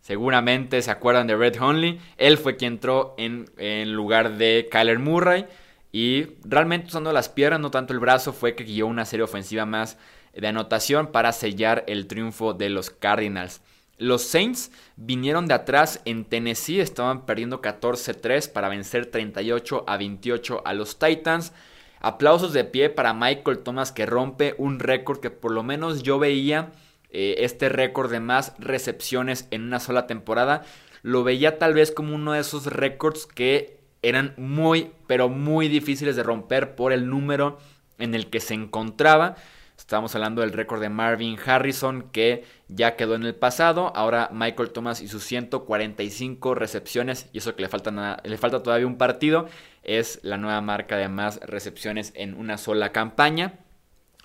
Seguramente 0.00 0.82
se 0.82 0.90
acuerdan 0.90 1.26
de 1.26 1.36
Red 1.36 1.60
Honley. 1.60 1.98
Él 2.16 2.36
fue 2.38 2.56
quien 2.56 2.74
entró 2.74 3.14
en, 3.16 3.46
en 3.56 3.92
lugar 3.94 4.36
de 4.36 4.68
Kyler 4.70 4.98
Murray. 4.98 5.46
Y 5.94 6.38
realmente 6.44 6.88
usando 6.88 7.12
las 7.12 7.28
piernas, 7.28 7.60
no 7.60 7.70
tanto 7.70 7.92
el 7.92 8.00
brazo, 8.00 8.32
fue 8.32 8.56
que 8.56 8.64
guió 8.64 8.88
una 8.88 9.04
serie 9.04 9.22
ofensiva 9.22 9.64
más 9.64 9.96
de 10.34 10.48
anotación 10.48 11.12
para 11.12 11.30
sellar 11.30 11.84
el 11.86 12.08
triunfo 12.08 12.52
de 12.52 12.68
los 12.68 12.90
Cardinals. 12.90 13.60
Los 13.96 14.22
Saints 14.22 14.72
vinieron 14.96 15.46
de 15.46 15.54
atrás 15.54 16.00
en 16.04 16.24
Tennessee, 16.24 16.80
estaban 16.80 17.26
perdiendo 17.26 17.62
14-3 17.62 18.50
para 18.50 18.68
vencer 18.68 19.06
38 19.06 19.84
a 19.86 19.96
28 19.96 20.62
a 20.64 20.74
los 20.74 20.98
Titans. 20.98 21.52
Aplausos 22.00 22.52
de 22.52 22.64
pie 22.64 22.90
para 22.90 23.14
Michael 23.14 23.60
Thomas 23.60 23.92
que 23.92 24.04
rompe 24.04 24.56
un 24.58 24.80
récord 24.80 25.20
que 25.20 25.30
por 25.30 25.52
lo 25.52 25.62
menos 25.62 26.02
yo 26.02 26.18
veía 26.18 26.72
eh, 27.10 27.36
este 27.38 27.68
récord 27.68 28.10
de 28.10 28.18
más 28.18 28.54
recepciones 28.58 29.46
en 29.52 29.62
una 29.62 29.78
sola 29.78 30.08
temporada. 30.08 30.64
Lo 31.02 31.22
veía 31.22 31.60
tal 31.60 31.72
vez 31.72 31.92
como 31.92 32.16
uno 32.16 32.32
de 32.32 32.40
esos 32.40 32.66
récords 32.66 33.26
que 33.26 33.83
eran 34.08 34.34
muy, 34.36 34.92
pero 35.06 35.28
muy 35.28 35.68
difíciles 35.68 36.16
de 36.16 36.22
romper 36.22 36.74
por 36.74 36.92
el 36.92 37.08
número 37.08 37.58
en 37.98 38.14
el 38.14 38.28
que 38.28 38.40
se 38.40 38.54
encontraba. 38.54 39.36
Estamos 39.78 40.14
hablando 40.14 40.40
del 40.40 40.52
récord 40.52 40.80
de 40.80 40.88
Marvin 40.88 41.38
Harrison 41.44 42.10
que 42.12 42.44
ya 42.68 42.96
quedó 42.96 43.16
en 43.16 43.24
el 43.24 43.34
pasado. 43.34 43.92
Ahora 43.96 44.30
Michael 44.32 44.70
Thomas 44.70 45.00
y 45.00 45.08
sus 45.08 45.24
145 45.24 46.54
recepciones, 46.54 47.28
y 47.32 47.38
eso 47.38 47.56
que 47.56 47.62
le 47.62 47.68
falta, 47.68 48.20
le 48.22 48.38
falta 48.38 48.62
todavía 48.62 48.86
un 48.86 48.98
partido, 48.98 49.48
es 49.82 50.20
la 50.22 50.38
nueva 50.38 50.60
marca 50.60 50.96
de 50.96 51.08
más 51.08 51.40
recepciones 51.40 52.12
en 52.14 52.34
una 52.34 52.56
sola 52.56 52.92
campaña. 52.92 53.58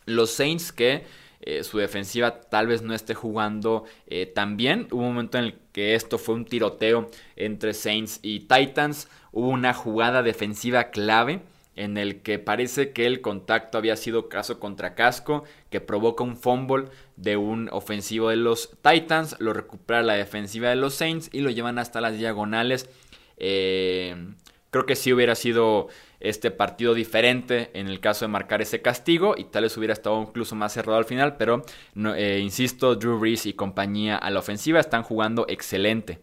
Los 0.06 0.32
Saints 0.32 0.72
que 0.72 1.06
eh, 1.50 1.64
su 1.64 1.80
defensiva 1.80 2.42
tal 2.42 2.68
vez 2.68 2.84
no 2.84 2.94
esté 2.94 3.16
jugando 3.16 3.86
eh, 4.08 4.26
tan 4.28 4.56
bien. 4.56 4.88
Hubo 4.92 5.02
un 5.02 5.10
momento 5.10 5.38
en 5.40 5.46
el 5.46 5.56
que 5.72 5.96
esto 5.96 6.18
fue 6.18 6.36
un 6.36 6.46
tiroteo 6.46 7.10
entre 7.36 7.74
Saints 7.74 8.20
y 8.22 8.42
Titans. 8.42 9.08
Hubo 9.32 9.50
una 9.50 9.74
jugada 9.74 10.22
defensiva 10.22 10.92
clave 10.92 11.42
en 11.76 11.98
el 11.98 12.22
que 12.22 12.40
parece 12.40 12.92
que 12.92 13.06
el 13.06 13.22
contacto 13.22 13.78
había 13.78 13.96
sido 13.96 14.28
caso 14.28 14.60
contra 14.60 14.96
casco, 14.96 15.46
que 15.70 15.80
provoca 15.80 16.24
un 16.24 16.36
fumble 16.36 16.90
de 17.16 17.38
un 17.38 17.70
ofensivo 17.72 18.30
de 18.30 18.36
los 18.36 18.72
Titans, 18.82 19.38
lo 19.40 19.54
recupera 19.54 20.04
la 20.04 20.16
defensiva 20.16 20.70
de 20.70 20.76
los 20.76 20.94
Saints 20.94 21.30
y 21.32 21.40
lo 21.40 21.50
llevan 21.50 21.80
hasta 21.80 22.02
las 22.02 22.18
diagonales. 22.18 22.90
Eh, 23.38 24.14
creo 24.72 24.86
que 24.86 24.96
sí 24.96 25.14
hubiera 25.14 25.36
sido 25.36 25.88
este 26.20 26.52
partido 26.52 26.94
diferente 26.94 27.72
en 27.74 27.88
el 27.88 28.00
caso 28.00 28.26
de 28.26 28.30
marcar 28.30 28.62
ese 28.62 28.82
castigo 28.82 29.36
y 29.38 29.46
tal 29.46 29.64
vez 29.64 29.78
hubiera 29.78 29.94
estado 29.94 30.22
incluso 30.22 30.56
más 30.56 30.74
cerrado 30.74 30.98
al 30.98 31.06
final, 31.06 31.38
pero 31.38 31.64
eh, 32.16 32.40
insisto, 32.42 32.96
Drew 32.96 33.20
Brees 33.20 33.46
y 33.46 33.54
compañía 33.54 34.18
a 34.18 34.30
la 34.30 34.40
ofensiva 34.40 34.80
están 34.80 35.04
jugando 35.04 35.46
excelente. 35.48 36.20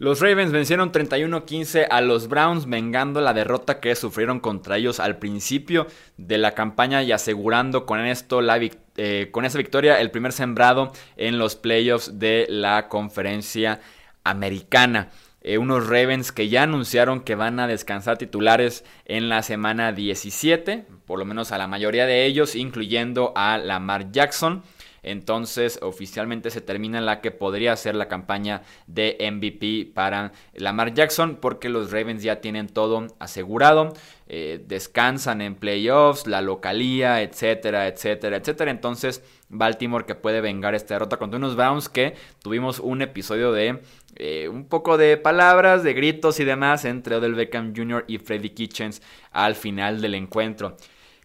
Los 0.00 0.20
Ravens 0.20 0.52
vencieron 0.52 0.92
31-15 0.92 1.88
a 1.90 2.00
los 2.00 2.28
Browns, 2.28 2.66
vengando 2.66 3.20
la 3.20 3.34
derrota 3.34 3.80
que 3.80 3.96
sufrieron 3.96 4.38
contra 4.38 4.76
ellos 4.76 5.00
al 5.00 5.18
principio 5.18 5.88
de 6.16 6.38
la 6.38 6.54
campaña 6.54 7.02
y 7.02 7.10
asegurando 7.10 7.84
con 7.84 7.98
esto 8.06 8.40
la 8.40 8.60
eh, 8.96 9.28
con 9.32 9.44
esa 9.44 9.58
victoria 9.58 10.00
el 10.00 10.12
primer 10.12 10.32
sembrado 10.32 10.92
en 11.16 11.38
los 11.38 11.56
playoffs 11.56 12.16
de 12.20 12.46
la 12.48 12.86
conferencia 12.86 13.80
americana. 14.22 15.08
Eh, 15.48 15.56
unos 15.56 15.86
Ravens 15.86 16.30
que 16.30 16.50
ya 16.50 16.64
anunciaron 16.64 17.20
que 17.20 17.34
van 17.34 17.58
a 17.58 17.66
descansar 17.66 18.18
titulares 18.18 18.84
en 19.06 19.30
la 19.30 19.42
semana 19.42 19.92
17, 19.92 20.84
por 21.06 21.18
lo 21.18 21.24
menos 21.24 21.52
a 21.52 21.56
la 21.56 21.66
mayoría 21.66 22.04
de 22.04 22.26
ellos, 22.26 22.54
incluyendo 22.54 23.32
a 23.34 23.56
Lamar 23.56 24.12
Jackson. 24.12 24.62
Entonces 25.08 25.78
oficialmente 25.80 26.50
se 26.50 26.60
termina 26.60 27.00
la 27.00 27.22
que 27.22 27.30
podría 27.30 27.74
ser 27.76 27.94
la 27.94 28.08
campaña 28.08 28.60
de 28.86 29.16
MVP 29.32 29.92
para 29.94 30.32
Lamar 30.54 30.92
Jackson 30.92 31.38
porque 31.40 31.70
los 31.70 31.90
Ravens 31.90 32.22
ya 32.22 32.42
tienen 32.42 32.68
todo 32.68 33.06
asegurado. 33.18 33.94
Eh, 34.28 34.62
descansan 34.66 35.40
en 35.40 35.54
playoffs, 35.54 36.26
la 36.26 36.42
localía, 36.42 37.22
etcétera, 37.22 37.86
etcétera, 37.86 38.36
etcétera. 38.36 38.70
Entonces 38.70 39.22
Baltimore 39.48 40.04
que 40.04 40.14
puede 40.14 40.42
vengar 40.42 40.74
esta 40.74 40.94
derrota 40.94 41.16
contra 41.16 41.38
unos 41.38 41.56
Browns 41.56 41.88
que 41.88 42.14
tuvimos 42.42 42.78
un 42.78 43.00
episodio 43.00 43.52
de 43.52 43.80
eh, 44.16 44.48
un 44.48 44.66
poco 44.66 44.98
de 44.98 45.16
palabras, 45.16 45.84
de 45.84 45.94
gritos 45.94 46.38
y 46.38 46.44
demás 46.44 46.84
entre 46.84 47.16
Odell 47.16 47.34
Beckham 47.34 47.72
Jr. 47.74 48.04
y 48.08 48.18
Freddie 48.18 48.52
Kitchens 48.52 49.00
al 49.32 49.54
final 49.54 50.02
del 50.02 50.14
encuentro. 50.16 50.76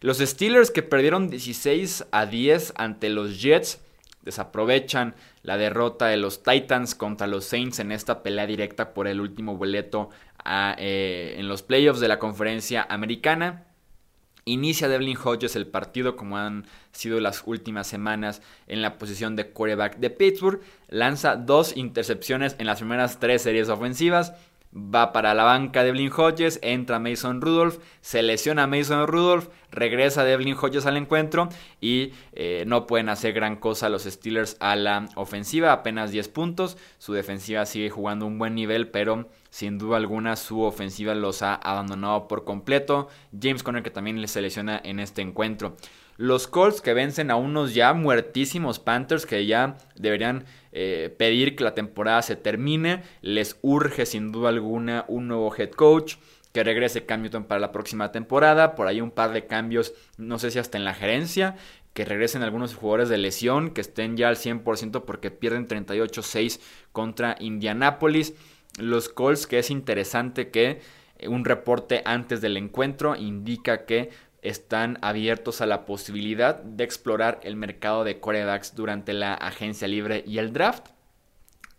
Los 0.03 0.17
Steelers 0.17 0.69
que 0.69 0.83
perdieron 0.83 1.29
16 1.29 2.07
a 2.11 2.25
10 2.25 2.73
ante 2.75 3.09
los 3.09 3.41
Jets 3.41 3.79
desaprovechan 4.21 5.15
la 5.43 5.55
derrota 5.55 6.07
de 6.07 6.17
los 6.17 6.43
Titans 6.43 6.93
contra 6.93 7.25
los 7.25 7.45
Saints 7.45 7.79
en 7.79 7.93
esta 7.93 8.21
pelea 8.21 8.45
directa 8.45 8.93
por 8.93 9.07
el 9.07 9.21
último 9.21 9.55
boleto 9.55 10.09
eh, 10.45 11.35
en 11.37 11.47
los 11.47 11.63
playoffs 11.63 12.01
de 12.01 12.09
la 12.09 12.19
conferencia 12.19 12.85
americana. 12.89 13.63
Inicia 14.43 14.89
Devlin 14.89 15.15
Hodges 15.15 15.55
el 15.55 15.67
partido 15.67 16.17
como 16.17 16.37
han 16.37 16.65
sido 16.91 17.21
las 17.21 17.43
últimas 17.45 17.87
semanas 17.87 18.41
en 18.67 18.81
la 18.81 18.97
posición 18.97 19.37
de 19.37 19.51
quarterback 19.51 19.99
de 19.99 20.09
Pittsburgh. 20.09 20.59
Lanza 20.89 21.37
dos 21.37 21.77
intercepciones 21.77 22.57
en 22.59 22.65
las 22.65 22.79
primeras 22.79 23.21
tres 23.21 23.41
series 23.41 23.69
ofensivas 23.69 24.33
va 24.75 25.11
para 25.13 25.33
la 25.33 25.43
banca 25.43 25.83
Devlin 25.83 26.11
Hodges, 26.11 26.59
entra 26.61 26.99
Mason 26.99 27.41
Rudolph, 27.41 27.77
se 28.01 28.23
lesiona 28.23 28.67
Mason 28.67 29.07
Rudolph, 29.07 29.49
regresa 29.71 30.23
Devlin 30.23 30.55
Hodges 30.59 30.85
al 30.85 30.97
encuentro 30.97 31.49
y 31.79 32.11
eh, 32.33 32.63
no 32.67 32.87
pueden 32.87 33.09
hacer 33.09 33.33
gran 33.33 33.55
cosa 33.57 33.89
los 33.89 34.03
Steelers 34.03 34.57
a 34.59 34.75
la 34.75 35.07
ofensiva, 35.15 35.71
apenas 35.71 36.11
10 36.11 36.27
puntos, 36.29 36.77
su 36.97 37.13
defensiva 37.13 37.65
sigue 37.65 37.89
jugando 37.89 38.25
un 38.25 38.39
buen 38.39 38.55
nivel, 38.55 38.89
pero 38.89 39.29
sin 39.49 39.77
duda 39.77 39.97
alguna 39.97 40.35
su 40.35 40.61
ofensiva 40.61 41.13
los 41.13 41.43
ha 41.43 41.55
abandonado 41.55 42.27
por 42.27 42.43
completo, 42.43 43.09
James 43.39 43.63
Conner 43.63 43.83
que 43.83 43.91
también 43.91 44.27
se 44.27 44.41
lesiona 44.41 44.81
en 44.83 44.99
este 44.99 45.21
encuentro. 45.21 45.77
Los 46.17 46.47
Colts 46.47 46.81
que 46.81 46.93
vencen 46.93 47.31
a 47.31 47.35
unos 47.35 47.73
ya 47.73 47.93
muertísimos 47.93 48.79
Panthers 48.79 49.25
que 49.25 49.45
ya 49.45 49.77
deberían 49.95 50.45
eh, 50.71 51.13
pedir 51.17 51.55
que 51.55 51.63
la 51.63 51.75
temporada 51.75 52.21
se 52.21 52.35
termine. 52.35 53.03
Les 53.21 53.57
urge 53.61 54.05
sin 54.05 54.31
duda 54.31 54.49
alguna 54.49 55.05
un 55.07 55.27
nuevo 55.27 55.53
head 55.55 55.71
coach. 55.71 56.15
Que 56.51 56.63
regrese 56.63 57.07
Cam 57.07 57.23
Newton 57.23 57.45
para 57.45 57.59
la 57.59 57.71
próxima 57.71 58.11
temporada. 58.11 58.75
Por 58.75 58.87
ahí 58.87 59.01
un 59.01 59.09
par 59.09 59.33
de 59.33 59.47
cambios, 59.47 59.93
no 60.17 60.37
sé 60.37 60.51
si 60.51 60.59
hasta 60.59 60.77
en 60.77 60.85
la 60.85 60.93
gerencia. 60.93 61.55
Que 61.93 62.05
regresen 62.05 62.43
algunos 62.43 62.75
jugadores 62.75 63.09
de 63.09 63.17
lesión. 63.17 63.71
Que 63.71 63.81
estén 63.81 64.17
ya 64.17 64.29
al 64.29 64.35
100% 64.35 65.03
porque 65.03 65.31
pierden 65.31 65.67
38-6 65.67 66.59
contra 66.91 67.35
Indianapolis. 67.39 68.35
Los 68.77 69.09
Colts, 69.09 69.47
que 69.47 69.59
es 69.59 69.71
interesante 69.71 70.49
que 70.49 70.81
un 71.27 71.45
reporte 71.45 72.01
antes 72.05 72.41
del 72.41 72.57
encuentro 72.57 73.15
indica 73.15 73.85
que 73.85 74.09
están 74.43 74.99
abiertos 75.01 75.61
a 75.61 75.65
la 75.65 75.85
posibilidad 75.85 76.61
de 76.61 76.83
explorar 76.83 77.39
el 77.43 77.55
mercado 77.55 78.03
de 78.03 78.19
corebacks 78.19 78.75
durante 78.75 79.13
la 79.13 79.33
agencia 79.33 79.87
libre 79.87 80.23
y 80.27 80.37
el 80.37 80.53
draft. 80.53 80.89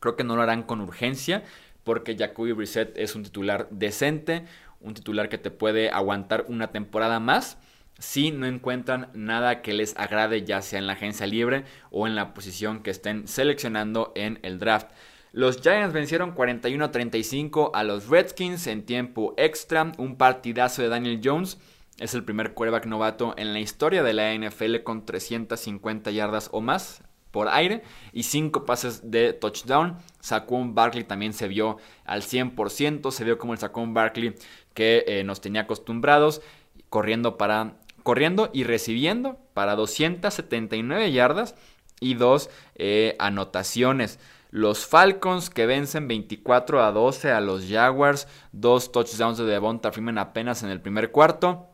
Creo 0.01 0.17
que 0.17 0.25
no 0.25 0.35
lo 0.35 0.43
harán 0.43 0.63
con 0.63 0.81
urgencia 0.81 1.45
porque 1.85 2.17
Jacoby 2.17 2.53
Brissett 2.53 2.97
es 2.97 3.15
un 3.15 3.23
titular 3.23 3.69
decente, 3.71 4.45
un 4.81 4.95
titular 4.95 5.29
que 5.29 5.39
te 5.39 5.51
puede 5.51 5.91
aguantar 5.91 6.47
una 6.49 6.69
temporada 6.73 7.21
más 7.21 7.59
si 7.99 8.33
no 8.33 8.47
encuentran 8.47 9.11
nada 9.15 9.63
que 9.63 9.73
les 9.73 9.97
agrade 9.97 10.45
ya 10.45 10.63
sea 10.63 10.79
en 10.79 10.87
la 10.87 10.95
agencia 10.95 11.27
libre 11.27 11.65
o 11.91 12.07
en 12.07 12.17
la 12.17 12.35
posición 12.35 12.83
que 12.83 12.91
estén 12.91 13.29
seleccionando 13.29 14.13
en 14.17 14.41
el 14.43 14.59
draft. 14.59 14.89
Los 15.33 15.61
Giants 15.61 15.93
vencieron 15.93 16.33
41 16.33 16.91
35 16.91 17.73
a 17.75 17.85
los 17.85 18.09
Redskins 18.09 18.67
en 18.67 18.85
tiempo 18.85 19.35
extra, 19.37 19.93
un 19.99 20.17
partidazo 20.17 20.83
de 20.83 20.89
Daniel 20.89 21.21
Jones 21.23 21.59
es 21.99 22.15
el 22.15 22.25
primer 22.25 22.55
quarterback 22.55 22.87
novato 22.87 23.35
en 23.37 23.53
la 23.53 23.61
historia 23.61 24.03
de 24.03 24.13
la 24.13 24.35
NFL 24.35 24.83
con 24.83 25.07
350 25.07 26.11
yardas 26.11 26.49
o 26.53 26.61
más 26.61 27.03
por 27.31 27.49
aire 27.49 27.83
y 28.13 28.25
5 28.25 28.65
pases 28.65 29.11
de 29.11 29.33
touchdown. 29.33 29.99
Saquon 30.21 30.75
Barkley 30.75 31.05
también 31.05 31.33
se 31.33 31.49
vio 31.49 31.79
al 32.05 32.23
100%, 32.23 33.11
se 33.11 33.25
vio 33.25 33.39
como 33.39 33.53
el 33.53 33.59
Saquon 33.59 33.95
Barkley 33.95 34.35
que 34.73 35.05
eh, 35.07 35.25
nos 35.25 35.41
tenía 35.41 35.63
acostumbrados, 35.63 36.43
corriendo, 36.89 37.37
para, 37.37 37.77
corriendo 38.03 38.51
y 38.53 38.65
recibiendo 38.65 39.39
para 39.53 39.75
279 39.75 41.13
yardas 41.13 41.55
y 42.01 42.15
2 42.15 42.51
eh, 42.77 43.17
anotaciones. 43.19 44.19
Los 44.51 44.87
Falcons 44.87 45.51
que 45.51 45.67
vencen 45.67 46.07
24 46.07 46.85
a 46.85 46.93
12 46.93 47.33
a 47.33 47.41
los 47.41 47.67
Jaguars, 47.69 48.29
dos 48.53 48.93
touchdowns 48.93 49.39
de 49.39 49.45
Devonta 49.45 49.91
Freeman 49.91 50.19
apenas 50.19 50.63
en 50.63 50.71
el 50.71 50.81
primer 50.81 51.11
cuarto. 51.11 51.74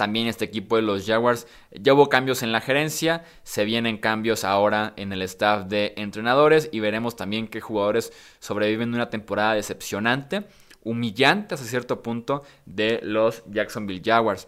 También 0.00 0.28
este 0.28 0.46
equipo 0.46 0.76
de 0.76 0.82
los 0.82 1.04
Jaguars 1.04 1.46
ya 1.72 1.92
hubo 1.92 2.08
cambios 2.08 2.42
en 2.42 2.52
la 2.52 2.62
gerencia, 2.62 3.22
se 3.42 3.66
vienen 3.66 3.98
cambios 3.98 4.44
ahora 4.44 4.94
en 4.96 5.12
el 5.12 5.20
staff 5.20 5.66
de 5.66 5.92
entrenadores 5.98 6.70
y 6.72 6.80
veremos 6.80 7.16
también 7.16 7.48
qué 7.48 7.60
jugadores 7.60 8.10
sobreviven 8.38 8.94
una 8.94 9.10
temporada 9.10 9.52
decepcionante, 9.52 10.46
humillante 10.82 11.54
hasta 11.54 11.66
cierto 11.66 12.02
punto 12.02 12.44
de 12.64 13.00
los 13.02 13.44
Jacksonville 13.50 14.00
Jaguars. 14.02 14.46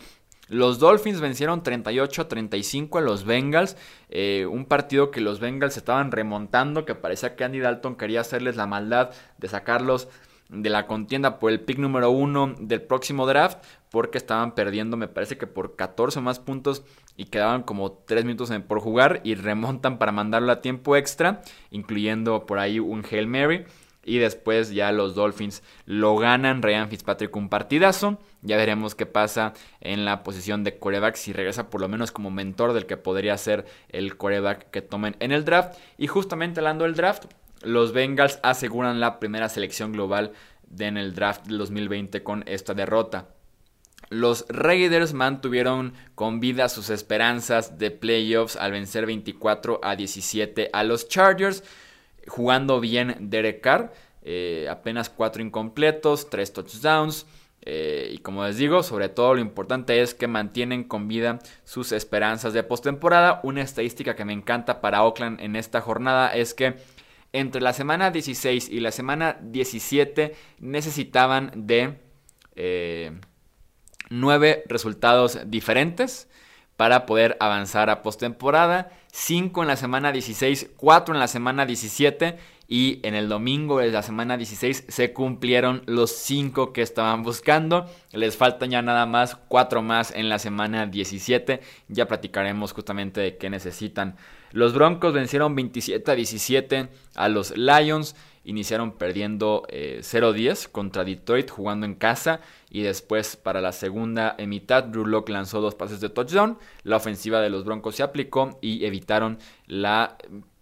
Los 0.48 0.78
Dolphins 0.78 1.20
vencieron 1.20 1.62
38 1.62 2.22
a 2.22 2.28
35 2.28 2.96
a 2.96 3.02
los 3.02 3.26
Bengals, 3.26 3.76
eh, 4.08 4.46
un 4.50 4.64
partido 4.64 5.10
que 5.10 5.20
los 5.20 5.38
Bengals 5.38 5.76
estaban 5.76 6.12
remontando, 6.12 6.86
que 6.86 6.94
parecía 6.94 7.36
que 7.36 7.44
Andy 7.44 7.60
Dalton 7.60 7.96
quería 7.96 8.22
hacerles 8.22 8.56
la 8.56 8.66
maldad 8.66 9.10
de 9.36 9.48
sacarlos 9.48 10.08
de 10.52 10.70
la 10.70 10.86
contienda 10.86 11.38
por 11.38 11.50
el 11.50 11.60
pick 11.60 11.78
número 11.78 12.10
uno 12.10 12.54
del 12.60 12.82
próximo 12.82 13.26
draft, 13.26 13.58
porque 13.90 14.18
estaban 14.18 14.54
perdiendo, 14.54 14.96
me 14.96 15.08
parece 15.08 15.38
que 15.38 15.46
por 15.46 15.76
14 15.76 16.20
más 16.20 16.38
puntos 16.38 16.84
y 17.16 17.24
quedaban 17.26 17.62
como 17.62 17.92
3 17.92 18.24
minutos 18.24 18.52
por 18.68 18.80
jugar 18.80 19.20
y 19.24 19.34
remontan 19.34 19.98
para 19.98 20.12
mandarlo 20.12 20.52
a 20.52 20.60
tiempo 20.60 20.96
extra, 20.96 21.42
incluyendo 21.70 22.46
por 22.46 22.58
ahí 22.58 22.78
un 22.78 23.04
Hail 23.10 23.26
Mary. 23.26 23.64
Y 24.04 24.18
después 24.18 24.72
ya 24.72 24.90
los 24.90 25.14
Dolphins 25.14 25.62
lo 25.86 26.16
ganan. 26.16 26.60
Ryan 26.60 26.88
Fitzpatrick 26.88 27.36
un 27.36 27.48
partidazo. 27.48 28.18
Ya 28.40 28.56
veremos 28.56 28.96
qué 28.96 29.06
pasa 29.06 29.52
en 29.80 30.04
la 30.04 30.24
posición 30.24 30.64
de 30.64 30.76
coreback. 30.76 31.14
Si 31.14 31.32
regresa 31.32 31.70
por 31.70 31.80
lo 31.80 31.88
menos 31.88 32.10
como 32.10 32.32
mentor 32.32 32.72
del 32.72 32.86
que 32.86 32.96
podría 32.96 33.38
ser 33.38 33.64
el 33.90 34.16
coreback 34.16 34.70
que 34.70 34.82
tomen 34.82 35.14
en 35.20 35.30
el 35.30 35.44
draft. 35.44 35.78
Y 35.98 36.08
justamente 36.08 36.58
hablando 36.58 36.82
del 36.82 36.96
draft, 36.96 37.26
los 37.64 37.92
Bengals 37.92 38.38
aseguran 38.42 39.00
la 39.00 39.18
primera 39.20 39.48
selección 39.48 39.92
global 39.92 40.32
en 40.78 40.96
el 40.96 41.14
draft 41.14 41.46
del 41.46 41.58
2020 41.58 42.22
con 42.22 42.44
esta 42.46 42.74
derrota. 42.74 43.28
Los 44.10 44.44
Raiders 44.48 45.14
mantuvieron 45.14 45.94
con 46.14 46.38
vida 46.40 46.68
sus 46.68 46.90
esperanzas 46.90 47.78
de 47.78 47.90
playoffs 47.90 48.56
al 48.56 48.72
vencer 48.72 49.06
24 49.06 49.80
a 49.82 49.96
17 49.96 50.70
a 50.72 50.84
los 50.84 51.08
Chargers, 51.08 51.64
jugando 52.26 52.78
bien 52.80 53.16
Derek 53.30 53.62
Carr, 53.62 53.92
eh, 54.22 54.68
apenas 54.70 55.08
4 55.08 55.42
incompletos, 55.42 56.28
3 56.28 56.52
touchdowns. 56.52 57.26
Eh, 57.64 58.10
y 58.12 58.18
como 58.18 58.44
les 58.44 58.56
digo, 58.58 58.82
sobre 58.82 59.08
todo 59.08 59.34
lo 59.34 59.40
importante 59.40 60.02
es 60.02 60.14
que 60.14 60.26
mantienen 60.26 60.82
con 60.82 61.06
vida 61.06 61.38
sus 61.64 61.92
esperanzas 61.92 62.52
de 62.52 62.64
postemporada. 62.64 63.40
Una 63.44 63.62
estadística 63.62 64.16
que 64.16 64.24
me 64.24 64.32
encanta 64.32 64.80
para 64.80 65.04
Oakland 65.04 65.40
en 65.40 65.56
esta 65.56 65.80
jornada 65.80 66.34
es 66.34 66.54
que 66.54 66.74
entre 67.32 67.62
la 67.62 67.72
semana 67.72 68.10
16 68.10 68.68
y 68.68 68.80
la 68.80 68.92
semana 68.92 69.38
17 69.42 70.34
necesitaban 70.60 71.52
de 71.54 71.98
eh, 72.56 73.12
9 74.10 74.64
resultados 74.68 75.38
diferentes 75.46 76.28
para 76.76 77.06
poder 77.06 77.36
avanzar 77.40 77.90
a 77.90 78.02
postemporada. 78.02 78.90
5 79.12 79.62
en 79.62 79.68
la 79.68 79.76
semana 79.76 80.12
16, 80.12 80.70
4 80.76 81.14
en 81.14 81.20
la 81.20 81.28
semana 81.28 81.66
17 81.66 82.38
y 82.66 83.00
en 83.02 83.14
el 83.14 83.28
domingo 83.28 83.78
de 83.78 83.90
la 83.90 84.02
semana 84.02 84.38
16 84.38 84.86
se 84.88 85.12
cumplieron 85.12 85.82
los 85.86 86.10
5 86.10 86.72
que 86.72 86.80
estaban 86.82 87.22
buscando. 87.22 87.86
Les 88.12 88.36
faltan 88.36 88.70
ya 88.70 88.82
nada 88.82 89.04
más 89.06 89.36
4 89.48 89.82
más 89.82 90.10
en 90.12 90.28
la 90.28 90.38
semana 90.38 90.86
17. 90.86 91.60
Ya 91.88 92.08
platicaremos 92.08 92.72
justamente 92.72 93.20
de 93.20 93.36
qué 93.36 93.50
necesitan. 93.50 94.16
Los 94.52 94.74
Broncos 94.74 95.12
vencieron 95.12 95.54
27 95.54 96.10
a 96.10 96.14
17 96.14 96.88
a 97.14 97.28
los 97.28 97.56
Lions. 97.56 98.14
Iniciaron 98.44 98.92
perdiendo 98.92 99.62
0-10 99.70 100.64
eh, 100.64 100.68
contra 100.72 101.04
Detroit 101.04 101.48
jugando 101.48 101.86
en 101.86 101.94
casa 101.94 102.40
y 102.70 102.82
después 102.82 103.36
para 103.36 103.60
la 103.60 103.72
segunda 103.72 104.36
mitad 104.46 104.84
Drew 104.84 105.06
Locke 105.06 105.30
lanzó 105.30 105.60
dos 105.60 105.74
pases 105.74 106.00
de 106.00 106.08
touchdown. 106.08 106.58
La 106.82 106.96
ofensiva 106.96 107.40
de 107.40 107.50
los 107.50 107.64
Broncos 107.64 107.96
se 107.96 108.02
aplicó 108.02 108.58
y 108.60 108.84
evitaron 108.84 109.38
la 109.66 110.16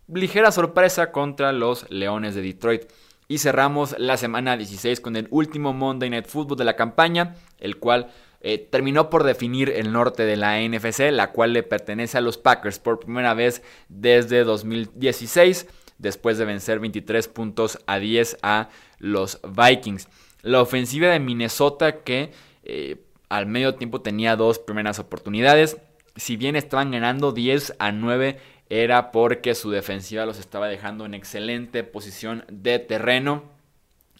ligera 0.08 0.52
sorpresa 0.52 1.10
contra 1.10 1.52
los 1.52 1.90
Leones 1.90 2.34
de 2.34 2.42
Detroit. 2.42 2.82
Y 3.28 3.38
cerramos 3.38 3.94
la 3.96 4.16
semana 4.16 4.56
16 4.56 5.00
con 5.00 5.16
el 5.16 5.28
último 5.30 5.72
Monday 5.72 6.10
Night 6.10 6.26
Football 6.26 6.58
de 6.58 6.64
la 6.64 6.74
campaña, 6.74 7.36
el 7.60 7.76
cual 7.76 8.10
eh, 8.40 8.58
terminó 8.58 9.10
por 9.10 9.24
definir 9.24 9.70
el 9.70 9.92
norte 9.92 10.24
de 10.24 10.36
la 10.36 10.60
NFC, 10.60 11.10
la 11.10 11.32
cual 11.32 11.52
le 11.52 11.62
pertenece 11.62 12.18
a 12.18 12.20
los 12.20 12.38
Packers 12.38 12.78
por 12.78 13.00
primera 13.00 13.34
vez 13.34 13.62
desde 13.88 14.44
2016, 14.44 15.66
después 15.98 16.38
de 16.38 16.46
vencer 16.46 16.78
23 16.80 17.28
puntos 17.28 17.78
a 17.86 17.98
10 17.98 18.38
a 18.42 18.70
los 18.98 19.40
Vikings. 19.42 20.08
La 20.42 20.62
ofensiva 20.62 21.08
de 21.08 21.20
Minnesota 21.20 22.02
que 22.02 22.32
eh, 22.64 23.02
al 23.28 23.46
medio 23.46 23.74
tiempo 23.74 24.00
tenía 24.00 24.36
dos 24.36 24.58
primeras 24.58 24.98
oportunidades, 24.98 25.76
si 26.16 26.36
bien 26.36 26.56
estaban 26.56 26.90
ganando 26.90 27.32
10 27.32 27.76
a 27.78 27.92
9 27.92 28.38
era 28.70 29.10
porque 29.10 29.56
su 29.56 29.70
defensiva 29.70 30.24
los 30.24 30.38
estaba 30.38 30.68
dejando 30.68 31.04
en 31.04 31.14
excelente 31.14 31.82
posición 31.82 32.44
de 32.48 32.78
terreno. 32.78 33.42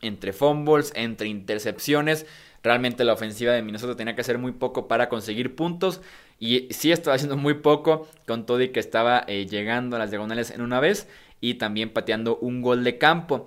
Entre 0.03 0.33
fumbles, 0.33 0.93
entre 0.97 1.29
intercepciones. 1.29 2.27
Realmente 2.63 3.05
la 3.05 3.15
ofensiva 3.15 3.53
de 3.53 3.63
Minnesota 3.63 3.97
tenía 3.97 4.15
que 4.15 4.21
hacer 4.21 4.39
muy 4.39 4.53
poco 4.53 4.87
para 4.87 5.09
conseguir 5.09 5.55
puntos. 5.55 6.01
Y 6.39 6.69
sí 6.71 6.93
estaba 6.93 7.17
haciendo 7.17 7.37
muy 7.37 7.55
poco 7.55 8.09
con 8.27 8.47
todo 8.47 8.61
y 8.61 8.69
que 8.69 8.81
estaba 8.81 9.25
eh, 9.27 9.47
llegando 9.47 9.97
a 9.97 9.99
las 9.99 10.11
diagonales 10.11 10.51
en 10.51 10.61
una 10.61 10.81
vez. 10.81 11.09
Y 11.41 11.55
también 11.55 11.91
pateando 11.91 12.37
un 12.39 12.61
gol 12.61 12.85
de 12.85 12.99
campo. 12.99 13.47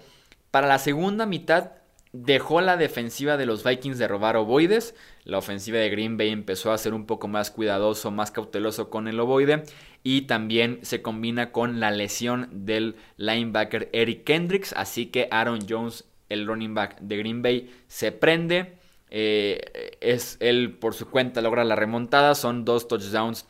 Para 0.52 0.68
la 0.68 0.80
segunda 0.80 1.26
mitad 1.26 1.72
dejó 2.14 2.62
la 2.62 2.78
defensiva 2.78 3.38
de 3.38 3.48
los 3.48 3.64
Vikings 3.64 3.98
de 3.98 4.08
robar 4.08 4.38
ovoides. 4.38 4.96
La 5.26 5.38
ofensiva 5.40 5.80
de 5.80 5.90
Green 5.90 6.18
Bay 6.18 6.30
empezó 6.30 6.72
a 6.72 6.78
ser 6.78 6.94
un 6.94 7.06
poco 7.06 7.28
más 7.28 7.52
cuidadoso, 7.52 8.12
más 8.12 8.32
cauteloso 8.32 8.90
con 8.90 9.08
el 9.08 9.20
ovoide. 9.20 9.64
Y 10.04 10.24
también 10.24 10.80
se 10.84 11.02
combina 11.02 11.52
con 11.52 11.80
la 11.80 11.92
lesión 11.92 12.50
del 12.52 12.96
linebacker 13.18 13.90
Eric 13.94 14.24
Kendricks. 14.24 14.74
Así 14.74 15.08
que 15.08 15.28
Aaron 15.32 15.60
Jones, 15.68 16.06
el 16.30 16.48
running 16.48 16.74
back 16.74 17.00
de 17.00 17.18
Green 17.18 17.42
Bay, 17.42 17.72
se 17.88 18.12
prende. 18.12 18.83
Eh, 19.16 19.96
es 20.02 20.38
él 20.40 20.72
por 20.72 20.96
su 20.96 21.08
cuenta 21.08 21.42
logra 21.42 21.64
la 21.64 21.76
remontada. 21.76 22.34
Son 22.34 22.66
dos 22.66 22.88
touchdowns 22.88 23.46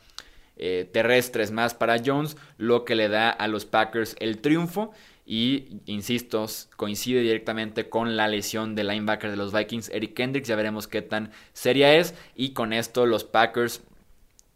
eh, 0.56 0.88
terrestres 0.92 1.50
más 1.50 1.72
para 1.72 1.96
Jones, 2.04 2.36
lo 2.58 2.84
que 2.84 2.94
le 2.94 3.08
da 3.08 3.30
a 3.30 3.48
los 3.48 3.64
Packers 3.64 4.14
el 4.20 4.42
triunfo. 4.42 4.92
Y, 5.26 5.80
insisto, 5.86 6.44
coincide 6.76 7.22
directamente 7.22 7.88
con 7.88 8.14
la 8.14 8.28
lesión 8.28 8.74
del 8.74 8.88
linebacker 8.88 9.30
de 9.30 9.38
los 9.38 9.54
Vikings, 9.54 9.88
Eric 9.88 10.12
Kendricks. 10.12 10.48
Ya 10.48 10.54
veremos 10.54 10.86
qué 10.86 11.00
tan 11.00 11.32
seria 11.54 11.94
es. 11.94 12.14
Y 12.36 12.52
con 12.52 12.74
esto 12.74 13.06
los 13.06 13.24
Packers 13.24 13.82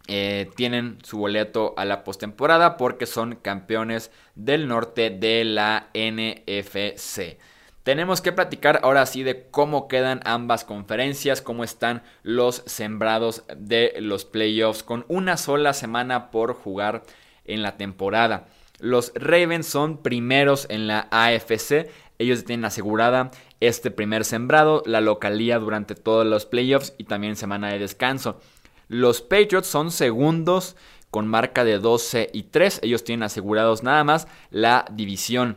eh, 0.09 0.51
tienen 0.57 0.99
su 1.03 1.16
boleto 1.16 1.73
a 1.79 1.87
la 1.87 2.05
postemporada 2.05 2.77
porque 2.77 3.07
son 3.07 3.37
campeones 3.37 4.11
del 4.35 4.68
norte 4.68 5.09
de 5.09 5.44
la 5.44 5.88
NFC. 5.94 7.38
Tenemos 7.88 8.20
que 8.20 8.33
platicar 8.33 8.81
ahora 8.83 9.07
sí 9.07 9.22
de 9.22 9.48
cómo 9.51 9.88
quedan 9.88 10.20
ambas 10.27 10.62
conferencias, 10.62 11.40
cómo 11.40 11.64
están 11.64 12.03
los 12.22 12.62
sembrados 12.66 13.44
de 13.57 13.94
los 14.01 14.27
playoffs 14.27 14.83
con 14.83 15.07
una 15.09 15.38
sola 15.38 15.72
semana 15.72 16.31
por 16.31 16.53
jugar 16.53 17.03
en 17.46 17.62
la 17.62 17.79
temporada. 17.79 18.46
Los 18.79 19.11
Ravens 19.14 19.68
son 19.68 20.03
primeros 20.03 20.66
en 20.68 20.87
la 20.87 21.09
AFC. 21.11 21.90
Ellos 22.18 22.44
tienen 22.44 22.66
asegurada 22.66 23.31
este 23.59 23.90
primer 23.90 24.27
sembrado, 24.27 24.83
la 24.85 25.01
localía 25.01 25.59
durante 25.59 25.94
todos 25.94 26.27
los 26.27 26.44
playoffs 26.44 26.92
y 26.98 27.05
también 27.05 27.37
semana 27.37 27.70
de 27.70 27.79
descanso. 27.79 28.38
Los 28.88 29.22
Patriots 29.22 29.66
son 29.66 29.92
segundos 29.92 30.77
con 31.11 31.27
marca 31.27 31.64
de 31.64 31.79
12 31.79 32.29
y 32.35 32.42
3. 32.42 32.81
Ellos 32.83 33.03
tienen 33.03 33.22
asegurados 33.22 33.83
nada 33.83 34.05
más 34.05 34.29
la 34.51 34.85
división. 34.92 35.57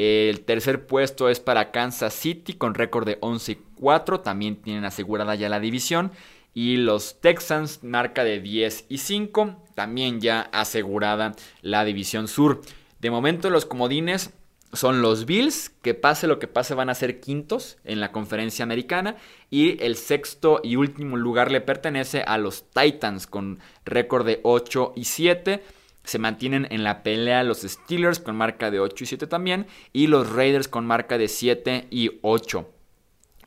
El 0.00 0.42
tercer 0.42 0.86
puesto 0.86 1.28
es 1.28 1.40
para 1.40 1.72
Kansas 1.72 2.14
City 2.14 2.52
con 2.52 2.74
récord 2.74 3.04
de 3.04 3.18
11 3.20 3.50
y 3.50 3.58
4. 3.80 4.20
También 4.20 4.54
tienen 4.54 4.84
asegurada 4.84 5.34
ya 5.34 5.48
la 5.48 5.58
división. 5.58 6.12
Y 6.54 6.76
los 6.76 7.20
Texans, 7.20 7.82
marca 7.82 8.22
de 8.22 8.38
10 8.38 8.84
y 8.88 8.98
5, 8.98 9.56
también 9.74 10.20
ya 10.20 10.42
asegurada 10.52 11.34
la 11.62 11.84
división 11.84 12.28
sur. 12.28 12.60
De 13.00 13.10
momento 13.10 13.50
los 13.50 13.66
comodines 13.66 14.30
son 14.72 15.02
los 15.02 15.26
Bills, 15.26 15.70
que 15.82 15.94
pase 15.94 16.28
lo 16.28 16.38
que 16.38 16.46
pase 16.46 16.74
van 16.74 16.90
a 16.90 16.94
ser 16.94 17.18
quintos 17.18 17.76
en 17.82 17.98
la 17.98 18.12
conferencia 18.12 18.62
americana. 18.62 19.16
Y 19.50 19.82
el 19.82 19.96
sexto 19.96 20.60
y 20.62 20.76
último 20.76 21.16
lugar 21.16 21.50
le 21.50 21.60
pertenece 21.60 22.22
a 22.22 22.38
los 22.38 22.70
Titans 22.70 23.26
con 23.26 23.58
récord 23.84 24.24
de 24.24 24.38
8 24.44 24.92
y 24.94 25.06
7. 25.06 25.60
Se 26.08 26.18
mantienen 26.18 26.66
en 26.70 26.84
la 26.84 27.02
pelea 27.02 27.42
los 27.42 27.60
Steelers 27.60 28.18
con 28.18 28.34
marca 28.34 28.70
de 28.70 28.80
8 28.80 29.04
y 29.04 29.06
7 29.06 29.26
también. 29.26 29.66
Y 29.92 30.06
los 30.06 30.32
Raiders 30.32 30.66
con 30.66 30.86
marca 30.86 31.18
de 31.18 31.28
7 31.28 31.88
y 31.90 32.12
8. 32.22 32.66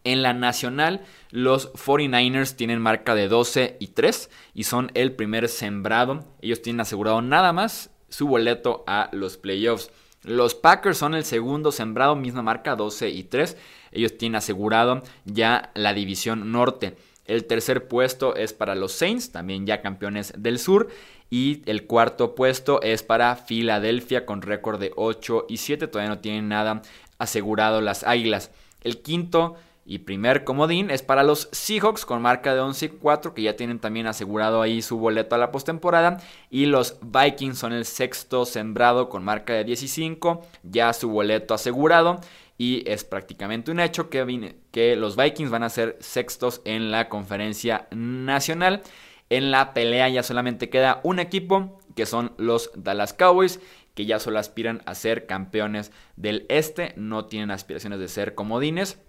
En 0.04 0.22
la 0.22 0.34
nacional, 0.34 1.04
los 1.32 1.74
49ers 1.74 2.56
tienen 2.56 2.80
marca 2.80 3.16
de 3.16 3.28
12 3.28 3.78
y 3.80 3.88
3 3.88 4.30
y 4.54 4.66
son 4.66 4.92
el 4.94 5.14
primer 5.14 5.50
sembrado. 5.50 6.24
Ellos 6.40 6.62
tienen 6.62 6.82
asegurado 6.82 7.24
nada 7.24 7.52
más 7.52 7.90
su 8.10 8.28
boleto 8.28 8.84
a 8.86 9.10
los 9.12 9.38
playoffs. 9.38 9.90
Los 10.22 10.54
Packers 10.54 11.00
son 11.00 11.16
el 11.16 11.24
segundo 11.24 11.72
sembrado, 11.72 12.16
misma 12.16 12.44
marca 12.44 12.76
12 12.76 13.10
y 13.10 13.24
3. 13.24 13.58
Ellos 13.92 14.20
tienen 14.20 14.36
asegurado 14.36 15.02
ya 15.26 15.72
la 15.74 15.96
división 15.96 16.52
norte. 16.52 16.96
El 17.26 17.46
tercer 17.46 17.88
puesto 17.88 18.36
es 18.36 18.54
para 18.54 18.76
los 18.76 18.92
Saints, 18.92 19.32
también 19.32 19.66
ya 19.66 19.82
campeones 19.82 20.34
del 20.38 20.60
sur. 20.60 20.90
Y 21.32 21.64
el 21.66 21.88
cuarto 21.88 22.36
puesto 22.36 22.82
es 22.82 23.04
para 23.04 23.38
Filadelfia 23.38 24.26
con 24.26 24.42
récord 24.42 24.82
de 24.82 24.92
8 24.98 25.46
y 25.48 25.58
7. 25.58 25.88
Todavía 25.88 26.14
no 26.14 26.20
tienen 26.20 26.50
nada 26.50 26.82
asegurado 27.18 27.80
las 27.80 28.04
Águilas. 28.04 28.52
El 28.82 29.02
quinto 29.02 29.56
y 29.86 30.00
primer 30.00 30.44
comodín 30.44 30.92
es 30.92 31.04
para 31.04 31.24
los 31.24 31.48
Seahawks 31.54 32.06
con 32.06 32.22
marca 32.22 32.54
de 32.54 32.60
11 32.60 32.86
y 32.86 32.90
4 32.90 33.34
que 33.34 33.44
ya 33.44 33.56
tienen 33.56 33.80
también 33.80 34.08
asegurado 34.08 34.62
ahí 34.62 34.82
su 34.82 34.98
boleto 34.98 35.36
a 35.36 35.38
la 35.38 35.54
postemporada. 35.54 36.18
Y 36.50 36.66
los 36.66 36.98
Vikings 37.02 37.58
son 37.58 37.72
el 37.72 37.86
sexto 37.86 38.46
sembrado 38.46 39.08
con 39.08 39.24
marca 39.24 39.54
de 39.54 39.64
15, 39.64 40.20
ya 40.64 40.92
su 40.92 41.10
boleto 41.10 41.54
asegurado. 41.54 42.20
Y 42.58 42.84
es 42.86 43.06
prácticamente 43.06 43.72
un 43.72 43.80
hecho 43.80 44.10
que, 44.10 44.56
que 44.72 44.98
los 44.98 45.16
Vikings 45.16 45.50
van 45.50 45.64
a 45.64 45.70
ser 45.70 45.96
sextos 46.02 46.62
en 46.66 46.92
la 46.92 47.08
conferencia 47.08 47.88
nacional. 47.92 48.84
En 49.32 49.50
la 49.50 49.74
pelea 49.74 50.10
ya 50.10 50.24
solamente 50.24 50.70
queda 50.70 51.00
un 51.04 51.20
equipo, 51.20 51.80
que 51.96 52.06
son 52.06 52.34
los 52.38 52.70
Dallas 52.76 53.14
Cowboys, 53.14 53.60
que 53.96 54.06
ya 54.06 54.20
solo 54.20 54.40
aspiran 54.40 54.82
a 54.86 54.94
ser 54.94 55.26
campeones 55.26 55.92
del 56.18 56.46
este, 56.50 56.94
no 56.98 57.26
tienen 57.26 57.50
aspiraciones 57.50 58.00
de 58.00 58.10
ser 58.10 58.36
comodines. 58.36 59.00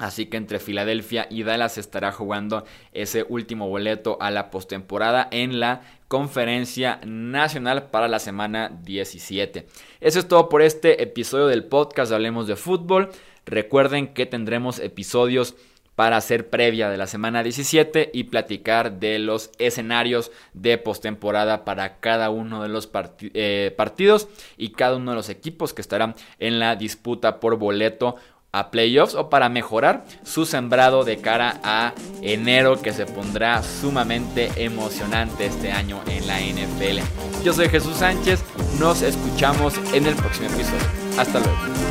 Así 0.00 0.26
que 0.26 0.36
entre 0.36 0.58
Filadelfia 0.58 1.28
y 1.30 1.44
Dallas 1.44 1.78
estará 1.78 2.10
jugando 2.10 2.64
ese 2.92 3.24
último 3.28 3.68
boleto 3.68 4.18
a 4.20 4.32
la 4.32 4.50
postemporada 4.50 5.28
en 5.30 5.60
la 5.60 5.82
conferencia 6.08 7.00
nacional 7.06 7.90
para 7.90 8.08
la 8.08 8.18
semana 8.18 8.76
17. 8.82 9.68
Eso 10.00 10.18
es 10.18 10.26
todo 10.26 10.48
por 10.48 10.62
este 10.62 11.00
episodio 11.00 11.46
del 11.46 11.64
podcast 11.64 12.10
Hablemos 12.10 12.48
de 12.48 12.56
Fútbol. 12.56 13.10
Recuerden 13.46 14.14
que 14.14 14.26
tendremos 14.26 14.80
episodios 14.80 15.54
para 15.94 16.16
hacer 16.16 16.50
previa 16.50 16.88
de 16.88 16.96
la 16.96 17.06
semana 17.06 17.42
17 17.42 18.10
y 18.12 18.24
platicar 18.24 18.98
de 18.98 19.18
los 19.18 19.50
escenarios 19.58 20.30
de 20.52 20.78
postemporada 20.78 21.64
para 21.64 21.98
cada 22.00 22.30
uno 22.30 22.62
de 22.62 22.68
los 22.68 22.90
eh, 23.20 23.74
partidos 23.76 24.28
y 24.56 24.70
cada 24.70 24.96
uno 24.96 25.12
de 25.12 25.16
los 25.16 25.28
equipos 25.28 25.72
que 25.72 25.82
estarán 25.82 26.14
en 26.38 26.58
la 26.58 26.76
disputa 26.76 27.40
por 27.40 27.56
boleto 27.56 28.16
a 28.54 28.70
playoffs 28.70 29.16
o 29.16 29.28
para 29.30 29.48
mejorar 29.48 30.04
su 30.22 30.46
sembrado 30.46 31.02
de 31.02 31.16
cara 31.18 31.60
a 31.64 31.92
enero 32.22 32.80
que 32.80 32.92
se 32.92 33.04
pondrá 33.04 33.62
sumamente 33.64 34.50
emocionante 34.56 35.46
este 35.46 35.72
año 35.72 36.00
en 36.06 36.26
la 36.28 36.38
NFL. 36.40 37.00
Yo 37.42 37.52
soy 37.52 37.68
Jesús 37.68 37.96
Sánchez, 37.96 38.44
nos 38.78 39.02
escuchamos 39.02 39.74
en 39.92 40.06
el 40.06 40.14
próximo 40.14 40.46
episodio. 40.46 40.86
Hasta 41.18 41.40
luego. 41.40 41.83